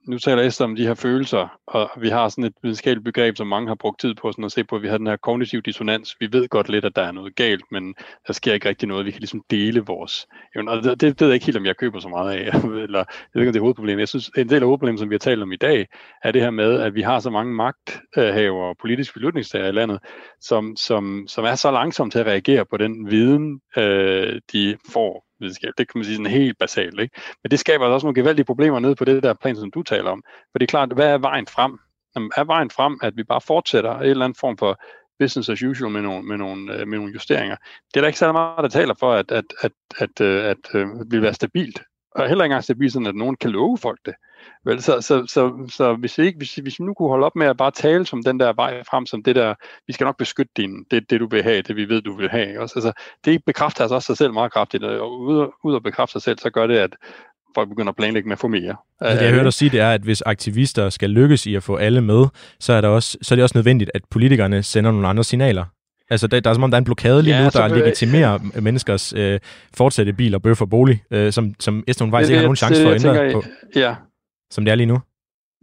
[0.09, 3.47] nu taler Esther om de her følelser, og vi har sådan et videnskabeligt begreb, som
[3.47, 5.63] mange har brugt tid på sådan at se på, at vi har den her kognitiv
[5.63, 6.17] dissonans.
[6.21, 7.95] Vi ved godt lidt, at der er noget galt, men
[8.27, 9.07] der sker ikke rigtig noget.
[9.07, 10.27] Vi kan ligesom dele vores
[10.57, 12.41] Og det, det ved jeg ikke helt, om jeg køber så meget af,
[12.87, 14.01] eller jeg ved ikke, om det er hovedproblemet.
[14.01, 15.87] Jeg synes, en del af hovedproblemet, som vi har talt om i dag,
[16.25, 19.99] er det her med, at vi har så mange magthaver og politiske beslutningstager i landet,
[20.41, 25.25] som, som, som er så langsomme til at reagere på den viden, øh, de får
[25.45, 25.72] videnskab.
[25.78, 27.01] Det kan man sige sådan helt basalt.
[27.01, 27.20] Ikke?
[27.42, 29.82] Men det skaber altså også nogle gevaldige problemer nede på det der plan, som du
[29.82, 30.22] taler om.
[30.53, 31.78] For det er klart, hvad er vejen frem?
[32.16, 34.80] Jamen, er vejen frem, at vi bare fortsætter en eller anden form for
[35.18, 37.57] business as usual med nogle, med nogle, øh, med nogle justeringer.
[37.88, 40.57] Det er der ikke særlig meget, der taler for, at, at, at, at, øh, at,
[40.74, 41.82] at, at det vil være stabilt.
[42.15, 44.15] Og heller ikke engang stabilt, sådan at nogen kan love folk det.
[44.65, 47.37] Vel, så, så, så, så hvis, vi ikke, hvis, hvis vi nu kunne holde op
[47.37, 49.55] med at bare tale som den der vej frem, som det der,
[49.87, 52.29] vi skal nok beskytte din, det, det du vil have, det vi ved, du vil
[52.29, 52.61] have.
[52.61, 52.93] Også, altså,
[53.25, 56.39] det bekræfter altså også sig selv meget kraftigt, og ud, ud at bekræfte sig selv,
[56.39, 56.91] så gør det, at
[57.55, 58.77] folk begynder at planlægge med at få mere.
[59.01, 61.62] Altså, det jeg hørte dig sige, det er, at hvis aktivister skal lykkes i at
[61.62, 62.27] få alle med,
[62.61, 65.65] så er, der også, så er det også nødvendigt, at politikerne sender nogle andre signaler.
[66.11, 68.39] Altså, der, der er som om, der er en blokade lige ja, nu, der legitimerer
[68.57, 69.41] øh, menneskers øh,
[69.75, 72.83] fortsatte bil og bøf og bolig, øh, som, som Esther Weiss ikke har nogen chance
[72.83, 73.45] for at ændre på.
[73.77, 73.95] Ja,
[74.51, 75.01] som det er lige nu?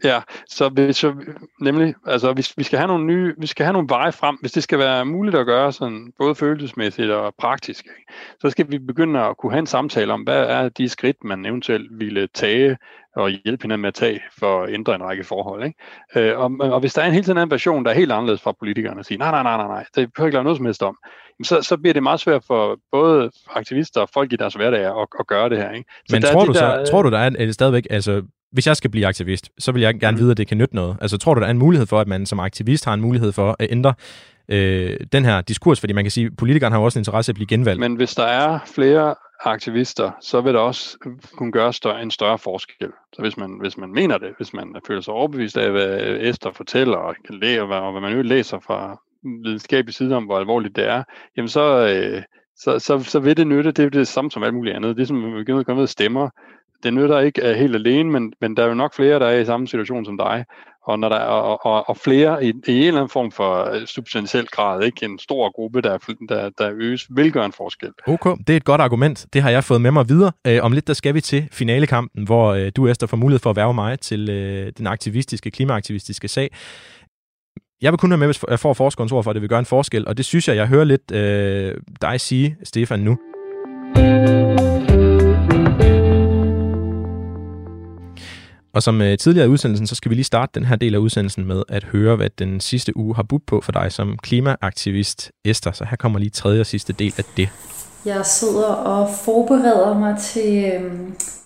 [0.03, 1.13] Ja, så hvis jeg,
[1.61, 4.51] nemlig, altså hvis vi skal have nogle nye, vi skal have nogle veje frem, hvis
[4.51, 8.13] det skal være muligt at gøre sådan, både følelsesmæssigt og praktisk, ikke?
[8.41, 11.45] så skal vi begynde at kunne have en samtale om, hvad er de skridt, man
[11.45, 12.77] eventuelt ville tage
[13.15, 15.63] og hjælpe hinanden med at tage for at ændre en række forhold.
[15.63, 16.29] Ikke?
[16.29, 18.51] Øh, og, og hvis der er en helt anden version, der er helt anderledes fra
[18.51, 20.83] politikerne at sige, nej, nej, nej, nej, nej, det behøver ikke lave noget som helst
[20.83, 20.97] om,
[21.43, 25.07] så, så bliver det meget svært for både aktivister og folk i deres hverdag at,
[25.19, 25.71] at gøre det her.
[25.71, 25.89] Ikke?
[26.09, 28.89] Så Men tror, du der, så, tror du, der er, stadigvæk, altså hvis jeg skal
[28.89, 30.21] blive aktivist, så vil jeg gerne mm.
[30.21, 30.97] vide, at det kan nytte noget.
[31.01, 33.31] Altså tror du, der er en mulighed for, at man som aktivist har en mulighed
[33.31, 33.93] for at ændre
[34.49, 35.79] øh, den her diskurs?
[35.79, 37.79] Fordi man kan sige, at politikerne har jo også en interesse i at blive genvalgt.
[37.79, 40.97] Men hvis der er flere aktivister, så vil der også
[41.37, 42.87] kunne gøre større, en større forskel.
[43.13, 46.51] Så hvis man, hvis man mener det, hvis man føler sig overbevist af, hvad Esther
[46.51, 49.01] fortæller, og, lære, og hvad man jo læser fra
[49.43, 51.03] videnskabelig side om, hvor alvorligt det er,
[51.37, 52.21] jamen så, øh,
[52.55, 53.71] så, så, så vil det nytte.
[53.71, 54.95] Det er det samme som alt muligt andet.
[54.95, 56.29] Det er som, at vi begynder at komme ud stemmer
[56.83, 59.39] det nytter ikke uh, helt alene, men, men der er jo nok flere, der er
[59.39, 60.45] i samme situation som dig.
[60.85, 63.73] Og, når der er, og, og, og flere i, i en eller anden form for
[63.73, 65.97] øh, substantiel grad, ikke en stor gruppe, der,
[66.29, 67.89] der, der øges, vil gøre en forskel.
[68.07, 69.25] Okay, det er et godt argument.
[69.33, 70.31] Det har jeg fået med mig videre.
[70.47, 73.49] Uh, om lidt, der skal vi til finalekampen, hvor uh, du, Esther, får mulighed for
[73.49, 76.49] at værve mig til uh, den aktivistiske, klimaaktivistiske sag.
[77.81, 79.59] Jeg vil kun have med, hvis jeg får forskerens ord for, at det vil gøre
[79.59, 83.17] en forskel, og det synes jeg, jeg hører lidt uh, dig sige, Stefan, nu.
[88.73, 90.99] Og som øh, tidligere i udsendelsen, så skal vi lige starte den her del af
[90.99, 95.31] udsendelsen med at høre, hvad den sidste uge har budt på for dig som klimaaktivist
[95.45, 95.71] Esther.
[95.71, 97.49] Så her kommer lige tredje og sidste del af det.
[98.05, 100.91] Jeg sidder og forbereder mig til øh,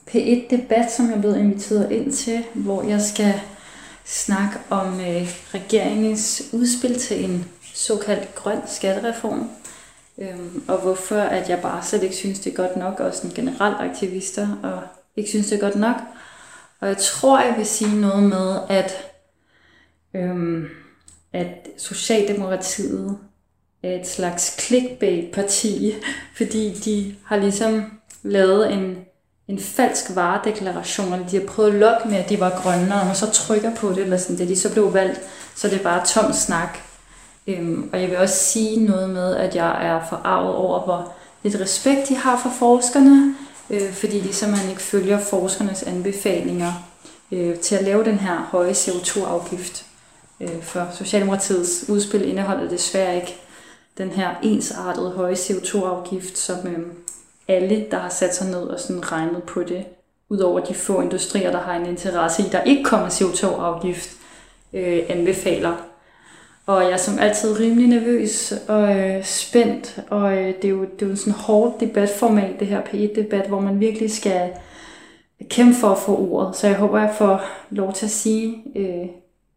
[0.09, 3.33] P1-debat, som jeg er blevet inviteret ind til, hvor jeg skal
[4.05, 9.49] snakke om øh, regeringens udspil til en såkaldt grøn skattereform.
[10.17, 13.31] Øhm, og hvorfor at jeg bare slet ikke synes, det er godt nok, og sådan
[13.35, 14.81] generelt aktivister, og
[15.15, 15.95] ikke synes, det er godt nok.
[16.81, 18.93] Og jeg tror, jeg vil sige noget med, at,
[20.13, 20.67] øhm,
[21.33, 23.17] at Socialdemokratiet
[23.83, 25.93] er et slags clickbait-parti,
[26.37, 27.83] fordi de har ligesom
[28.23, 28.97] lavet en,
[29.47, 33.05] en falsk varedeklaration, eller de har prøvet at lokke med, at de var grønne, og
[33.05, 35.21] når så trykker på det, eller sådan, det de så blev valgt,
[35.55, 36.77] så det er bare tom snak.
[37.47, 41.13] Øhm, og jeg vil også sige noget med, at jeg er forarvet over, hvor
[41.43, 43.35] lidt respekt de har for forskerne,
[43.69, 46.73] øh, fordi ligesom man ikke følger forskernes anbefalinger
[47.31, 49.85] øh, til at lave den her høje CO2-afgift.
[50.41, 53.35] Øh, for Socialdemokratiets udspil indeholder desværre ikke
[53.97, 56.79] den her ensartede høje CO2-afgift, som øh,
[57.47, 59.85] alle, der har sat sig ned og sådan regnet på det,
[60.29, 64.09] udover de få industrier, der har en interesse i, der ikke kommer CO2-afgift,
[64.73, 65.75] øh, anbefaler.
[66.65, 70.81] Og jeg er som altid rimelig nervøs og øh, spændt, og øh, det, er jo,
[70.81, 74.49] det er jo sådan en hårdt debatformat, det her P1-debat, hvor man virkelig skal
[75.49, 76.55] kæmpe for at få ordet.
[76.55, 79.07] Så jeg håber, jeg får lov til at sige øh,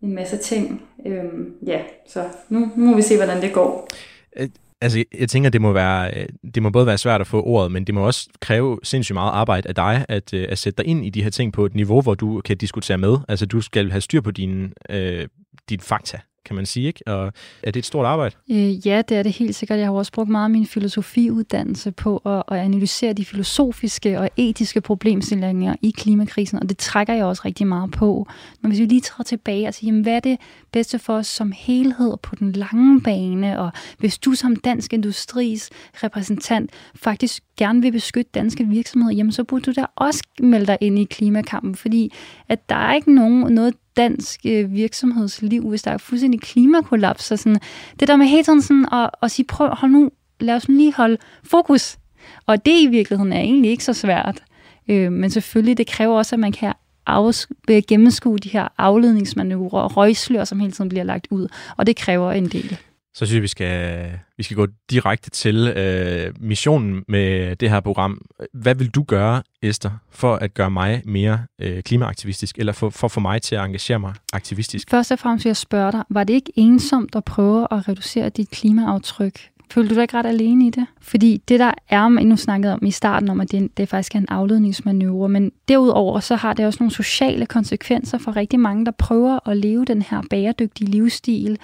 [0.02, 0.82] en masse ting.
[1.06, 1.24] Øh,
[1.66, 3.88] ja, så nu, nu må vi se, hvordan det går.
[4.36, 4.48] Øh,
[4.80, 7.72] altså, jeg tænker, det må, være, øh, det må både være svært at få ordet,
[7.72, 10.90] men det må også kræve sindssygt meget arbejde af dig, at, øh, at sætte dig
[10.90, 13.16] ind i de her ting på et niveau, hvor du kan diskutere med.
[13.28, 15.28] Altså, du skal have styr på dine, øh,
[15.68, 17.03] dit fakta kan man sige, ikke?
[17.07, 17.32] Og
[17.62, 18.34] er det et stort arbejde?
[18.51, 19.78] Øh, ja, det er det helt sikkert.
[19.78, 24.30] Jeg har også brugt meget af min filosofiuddannelse på at, at analysere de filosofiske og
[24.36, 28.26] etiske problemstillinger i klimakrisen, og det trækker jeg også rigtig meget på.
[28.61, 30.39] Men hvis vi lige træder tilbage og siger, jamen, hvad er det
[30.78, 35.70] bedste for os som helhed på den lange bane, og hvis du som dansk industris
[35.94, 40.78] repræsentant faktisk gerne vil beskytte danske virksomheder, jamen så burde du da også melde dig
[40.80, 42.12] ind i klimakampen, fordi
[42.48, 47.24] at der er ikke nogen, noget dansk øh, virksomhedsliv, hvis der er fuldstændig klimakollaps.
[47.24, 47.60] Så sådan,
[48.00, 50.10] det der med hele tiden sådan at, at sige, prøv, hold nu,
[50.40, 51.98] lad os lige holde fokus.
[52.46, 54.42] Og det i virkeligheden er egentlig ikke så svært.
[54.88, 56.72] Øh, men selvfølgelig, det kræver også, at man kan
[57.09, 57.46] afs-
[57.88, 61.48] gennemskue de her afledningsmanøvrer og røgslør, som hele tiden bliver lagt ud.
[61.76, 62.78] Og det kræver en del.
[63.14, 67.80] Så synes jeg, vi skal, vi skal gå direkte til øh, missionen med det her
[67.80, 68.20] program.
[68.52, 73.06] Hvad vil du gøre, Esther, for at gøre mig mere øh, klimaaktivistisk, eller for, for
[73.06, 74.90] at få mig til at engagere mig aktivistisk?
[74.90, 78.28] Først og fremmest vil jeg spørge dig, var det ikke ensomt at prøve at reducere
[78.28, 79.40] dit klimaaftryk
[79.70, 80.86] Føler du dig ikke ret alene i det?
[81.00, 84.18] Fordi det, der er, nu snakkede om i starten, om at det, det faktisk er
[84.18, 88.90] en afledningsmanøvre, men derudover så har det også nogle sociale konsekvenser for rigtig mange, der
[88.90, 91.58] prøver at leve den her bæredygtige livsstil,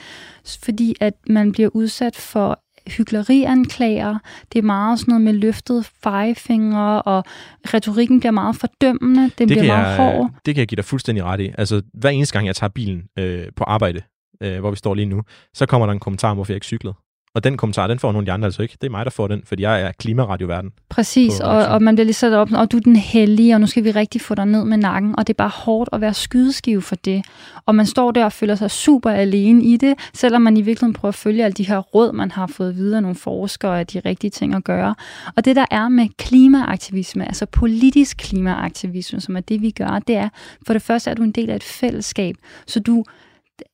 [0.65, 4.19] fordi at man bliver udsat for hyggelerianklager.
[4.53, 7.25] Det er meget sådan noget med løftet fejefingre, og
[7.75, 9.23] retorikken bliver meget fordømmende.
[9.23, 10.31] Den det bliver meget jeg, hård.
[10.47, 11.51] Det kan jeg give dig fuldstændig ret i.
[11.59, 14.01] Altså, hver eneste gang, jeg tager bilen øh, på arbejde,
[14.43, 15.23] øh, hvor vi står lige nu,
[15.55, 16.95] så kommer der en kommentar om, hvorfor jeg ikke cyklede.
[17.35, 18.77] Og den kommentar, den får nogle af de andre altså ikke.
[18.81, 20.73] Det er mig, der får den, fordi jeg er klimaradioverden.
[20.89, 23.67] Præcis, og, og man bliver lige sat op, og du er den hellige, og nu
[23.67, 26.15] skal vi rigtig få dig ned med nakken, og det er bare hårdt at være
[26.15, 27.25] skydeskive for det.
[27.67, 30.93] Og man står der og føler sig super alene i det, selvom man i virkeligheden
[30.93, 33.87] prøver at følge alle de her råd, man har fået videre af nogle forskere af
[33.87, 34.95] de rigtige ting at gøre.
[35.37, 40.17] Og det der er med klimaaktivisme, altså politisk klimaaktivisme, som er det, vi gør, det
[40.17, 40.29] er,
[40.67, 43.05] for det første er du en del af et fællesskab, så du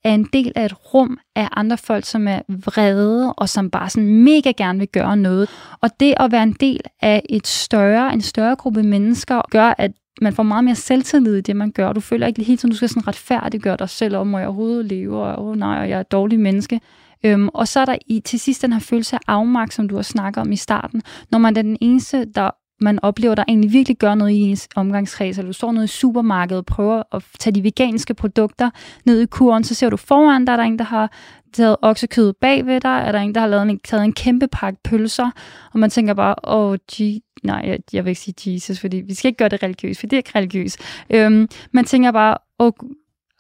[0.05, 3.91] er en del af et rum af andre folk, som er vrede og som bare
[3.91, 5.49] sådan mega gerne vil gøre noget.
[5.81, 9.93] Og det at være en del af et større, en større gruppe mennesker, gør, at
[10.21, 11.93] man får meget mere selvtillid i det, man gør.
[11.93, 14.87] Du føler ikke hele tiden, du skal sådan retfærdiggøre dig selv om, må jeg overhovedet
[14.87, 16.81] leve, og oh, nej, og jeg er et dårligt menneske.
[17.25, 19.95] Øhm, og så er der i, til sidst den her følelse af afmagt, som du
[19.95, 21.03] har snakket om i starten.
[21.31, 22.51] Når man er den eneste, der
[22.81, 25.89] man oplever, der egentlig virkelig gør noget i ens omgangskreds, eller du står nede i
[25.89, 28.71] supermarkedet og prøver at tage de veganske produkter
[29.05, 31.13] ned i kuren, så ser du foran dig, der er en, der har
[31.53, 34.49] taget oksekød bag ved dig, er der en, der har lavet en, taget en kæmpe
[34.49, 35.31] pakke pølser,
[35.73, 38.97] og man tænker bare, åh, oh, gee, nej, jeg, jeg vil ikke sige Jesus, fordi
[38.97, 40.79] vi skal ikke gøre det religiøst, for det er ikke religiøst.
[41.11, 42.73] Øhm, man tænker bare, åh, oh,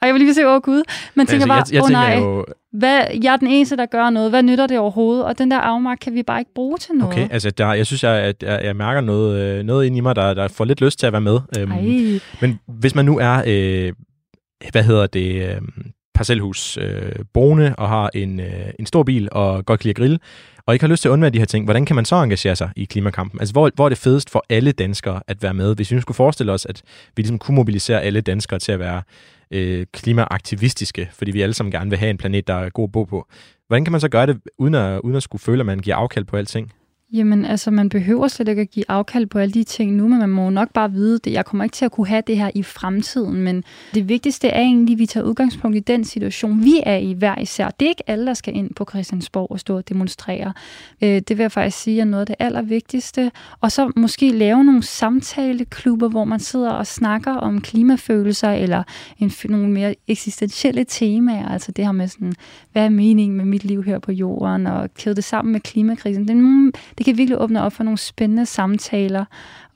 [0.01, 0.83] og jeg vil lige sige, åh oh, gud.
[1.15, 2.45] Man tænker altså, bare, åh oh, nej, jo...
[2.73, 4.31] hvad, jeg er den eneste, der gør noget.
[4.31, 5.25] Hvad nytter det overhovedet?
[5.25, 7.15] Og den der afmagt kan vi bare ikke bruge til noget.
[7.15, 10.01] Okay, altså der, jeg synes, jeg, at jeg, jeg mærker noget, øh, noget ind i
[10.01, 11.41] mig, der, der får lidt lyst til at være med.
[11.59, 13.93] Øhm, men hvis man nu er, øh,
[14.73, 15.61] hvad hedder det, øh,
[16.15, 19.97] parcelhus øh, boende og har en, øh, en stor bil og godt kan lide at
[19.97, 20.19] grille,
[20.67, 22.57] og ikke har lyst til at undvære de her ting, hvordan kan man så engagere
[22.57, 23.41] sig i klimakampen?
[23.41, 25.77] Altså, hvor, hvor er det fedest for alle danskere at være med?
[25.77, 26.83] Hvis vi nu skulle forestille os, at
[27.17, 29.03] vi ligesom kunne mobilisere alle danskere til at være
[29.51, 32.93] øh, klimaaktivistiske, fordi vi alle sammen gerne vil have en planet, der er god at
[32.93, 33.29] bo på.
[33.67, 35.97] Hvordan kan man så gøre det, uden at, uden at skulle føle, at man giver
[35.97, 36.73] afkald på alting?
[37.13, 40.19] Jamen, altså, man behøver slet ikke at give afkald på alle de ting nu, men
[40.19, 41.33] man må nok bare vide det.
[41.33, 44.61] Jeg kommer ikke til at kunne have det her i fremtiden, men det vigtigste er
[44.61, 47.69] egentlig, at vi tager udgangspunkt i den situation, vi er i hver især.
[47.69, 50.53] Det er ikke alle, der skal ind på Christiansborg og stå og demonstrere.
[51.03, 53.31] Øh, det vil jeg faktisk sige er noget af det allervigtigste.
[53.61, 58.83] Og så måske lave nogle samtaleklubber, hvor man sidder og snakker om klimafølelser eller
[59.19, 61.49] en, nogle mere eksistentielle temaer.
[61.49, 62.33] Altså det her med sådan,
[62.73, 66.23] hvad er meningen med mit liv her på jorden, og kæde det sammen med klimakrisen.
[66.23, 69.25] Det er nogle det kan virkelig åbne op for nogle spændende samtaler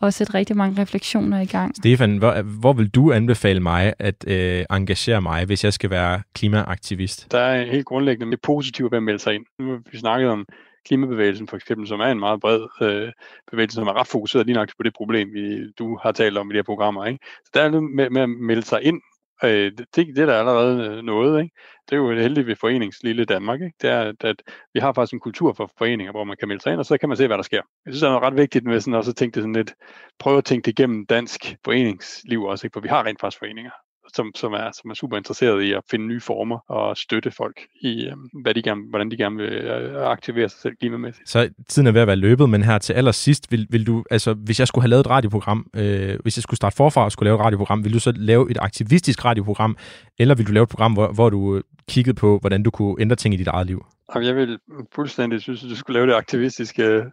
[0.00, 1.76] og sætte rigtig mange refleksioner i gang.
[1.76, 6.22] Stefan, hvor, hvor vil du anbefale mig at øh, engagere mig, hvis jeg skal være
[6.34, 7.32] klimaaktivist?
[7.32, 9.44] Der er helt grundlæggende med positivt ved at melde sig ind.
[9.58, 10.46] Nu har vi snakket om
[10.86, 13.12] klimabevægelsen for eksempel, som er en meget bred øh,
[13.50, 16.50] bevægelse, som er ret fokuseret lige nok på det problem, vi, du har talt om
[16.50, 17.04] i de her programmer.
[17.04, 17.18] Ikke?
[17.44, 19.00] Så der er noget med, med at melde sig ind
[19.44, 21.54] Øh, det, det er der allerede øh, noget, ikke?
[21.90, 23.76] Det er jo heldigt ved foreningslille Danmark, ikke?
[23.82, 24.42] Det er, at, at
[24.74, 26.98] vi har faktisk en kultur for foreninger, hvor man kan melde sig ind, og så
[26.98, 27.62] kan man se, hvad der sker.
[27.86, 29.74] Jeg synes, det er ret vigtigt med sådan også at tænke det sådan lidt,
[30.18, 32.74] prøve at tænke det igennem dansk foreningsliv også, ikke?
[32.74, 33.70] For vi har rent faktisk foreninger
[34.14, 37.60] som, som, er, som er super interesseret i at finde nye former og støtte folk
[37.80, 41.28] i, øh, hvad de gerne, hvordan de gerne vil øh, aktivere sig selv klimamæssigt.
[41.28, 44.34] Så tiden er ved at være løbet, men her til allersidst, vil, vil du, altså
[44.34, 47.26] hvis jeg skulle have lavet et radioprogram, øh, hvis jeg skulle starte forfra og skulle
[47.26, 49.76] lave et radioprogram, vil du så lave et aktivistisk radioprogram,
[50.18, 53.16] eller vil du lave et program, hvor, hvor du kiggede på, hvordan du kunne ændre
[53.16, 53.86] ting i dit eget liv?
[54.14, 54.58] Jeg vil
[54.94, 57.04] fuldstændig synes, at du skulle lave det aktivistiske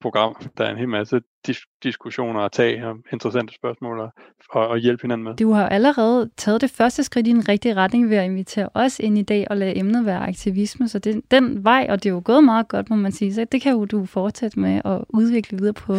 [0.00, 0.36] program.
[0.58, 4.12] Der er en hel masse dis- diskussioner at tage og interessante spørgsmål og,
[4.50, 5.36] og, og hjælpe hinanden med.
[5.36, 8.98] Du har allerede taget det første skridt i den rigtige retning ved at invitere os
[8.98, 10.88] ind i dag og lade emnet være aktivisme.
[10.88, 13.34] Så det, den vej, og det er jo gået meget godt, må man sige.
[13.34, 15.94] Så det kan jo du fortsætte med at udvikle videre på.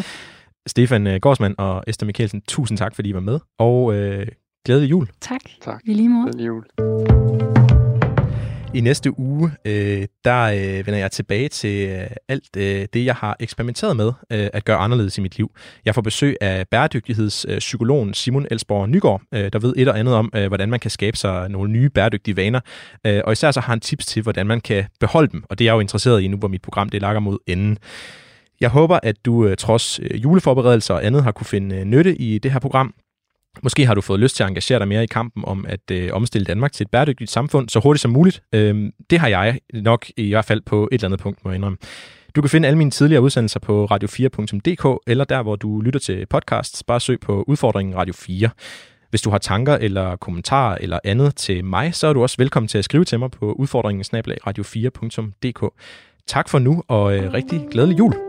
[0.67, 3.39] Stefan øh, Gårdsmand og Esther Mikkelsen, tusind tak, fordi I var med.
[3.57, 4.27] Og øh,
[4.65, 5.07] glædelig jul.
[5.21, 5.41] Tak.
[5.61, 5.81] Tak.
[5.85, 6.23] I lige måde.
[6.23, 7.48] Glædelig jul.
[8.73, 13.15] I næste uge, øh, der øh, vender jeg tilbage til øh, alt øh, det, jeg
[13.15, 15.51] har eksperimenteret med øh, at gøre anderledes i mit liv.
[15.85, 20.13] Jeg får besøg af bæredygtighedspsykologen øh, Simon Elsborg Nygaard, øh, der ved et og andet
[20.13, 22.59] om, øh, hvordan man kan skabe sig nogle nye bæredygtige vaner.
[23.05, 25.65] Øh, og især så har han tips til, hvordan man kan beholde dem, og det
[25.65, 27.77] er jeg jo interesseret i nu, hvor mit program det lakker mod enden.
[28.61, 32.15] Jeg håber, at du øh, trods øh, juleforberedelser og andet har kunne finde øh, nytte
[32.15, 32.93] i det her program.
[33.63, 36.09] Måske har du fået lyst til at engagere dig mere i kampen om at øh,
[36.13, 38.43] omstille Danmark til et bæredygtigt samfund så hurtigt som muligt.
[38.53, 41.55] Øh, det har jeg nok i hvert fald på et eller andet punkt, må jeg
[41.55, 41.77] indrømme.
[42.35, 46.25] Du kan finde alle mine tidligere udsendelser på radio4.dk, eller der, hvor du lytter til
[46.25, 46.83] podcasts.
[46.83, 48.49] Bare søg på udfordringen Radio 4.
[49.09, 52.67] Hvis du har tanker eller kommentarer eller andet til mig, så er du også velkommen
[52.67, 54.05] til at skrive til mig på udfordringen
[54.47, 55.73] radio4.dk.
[56.27, 58.28] Tak for nu, og øh, rigtig glædelig jul.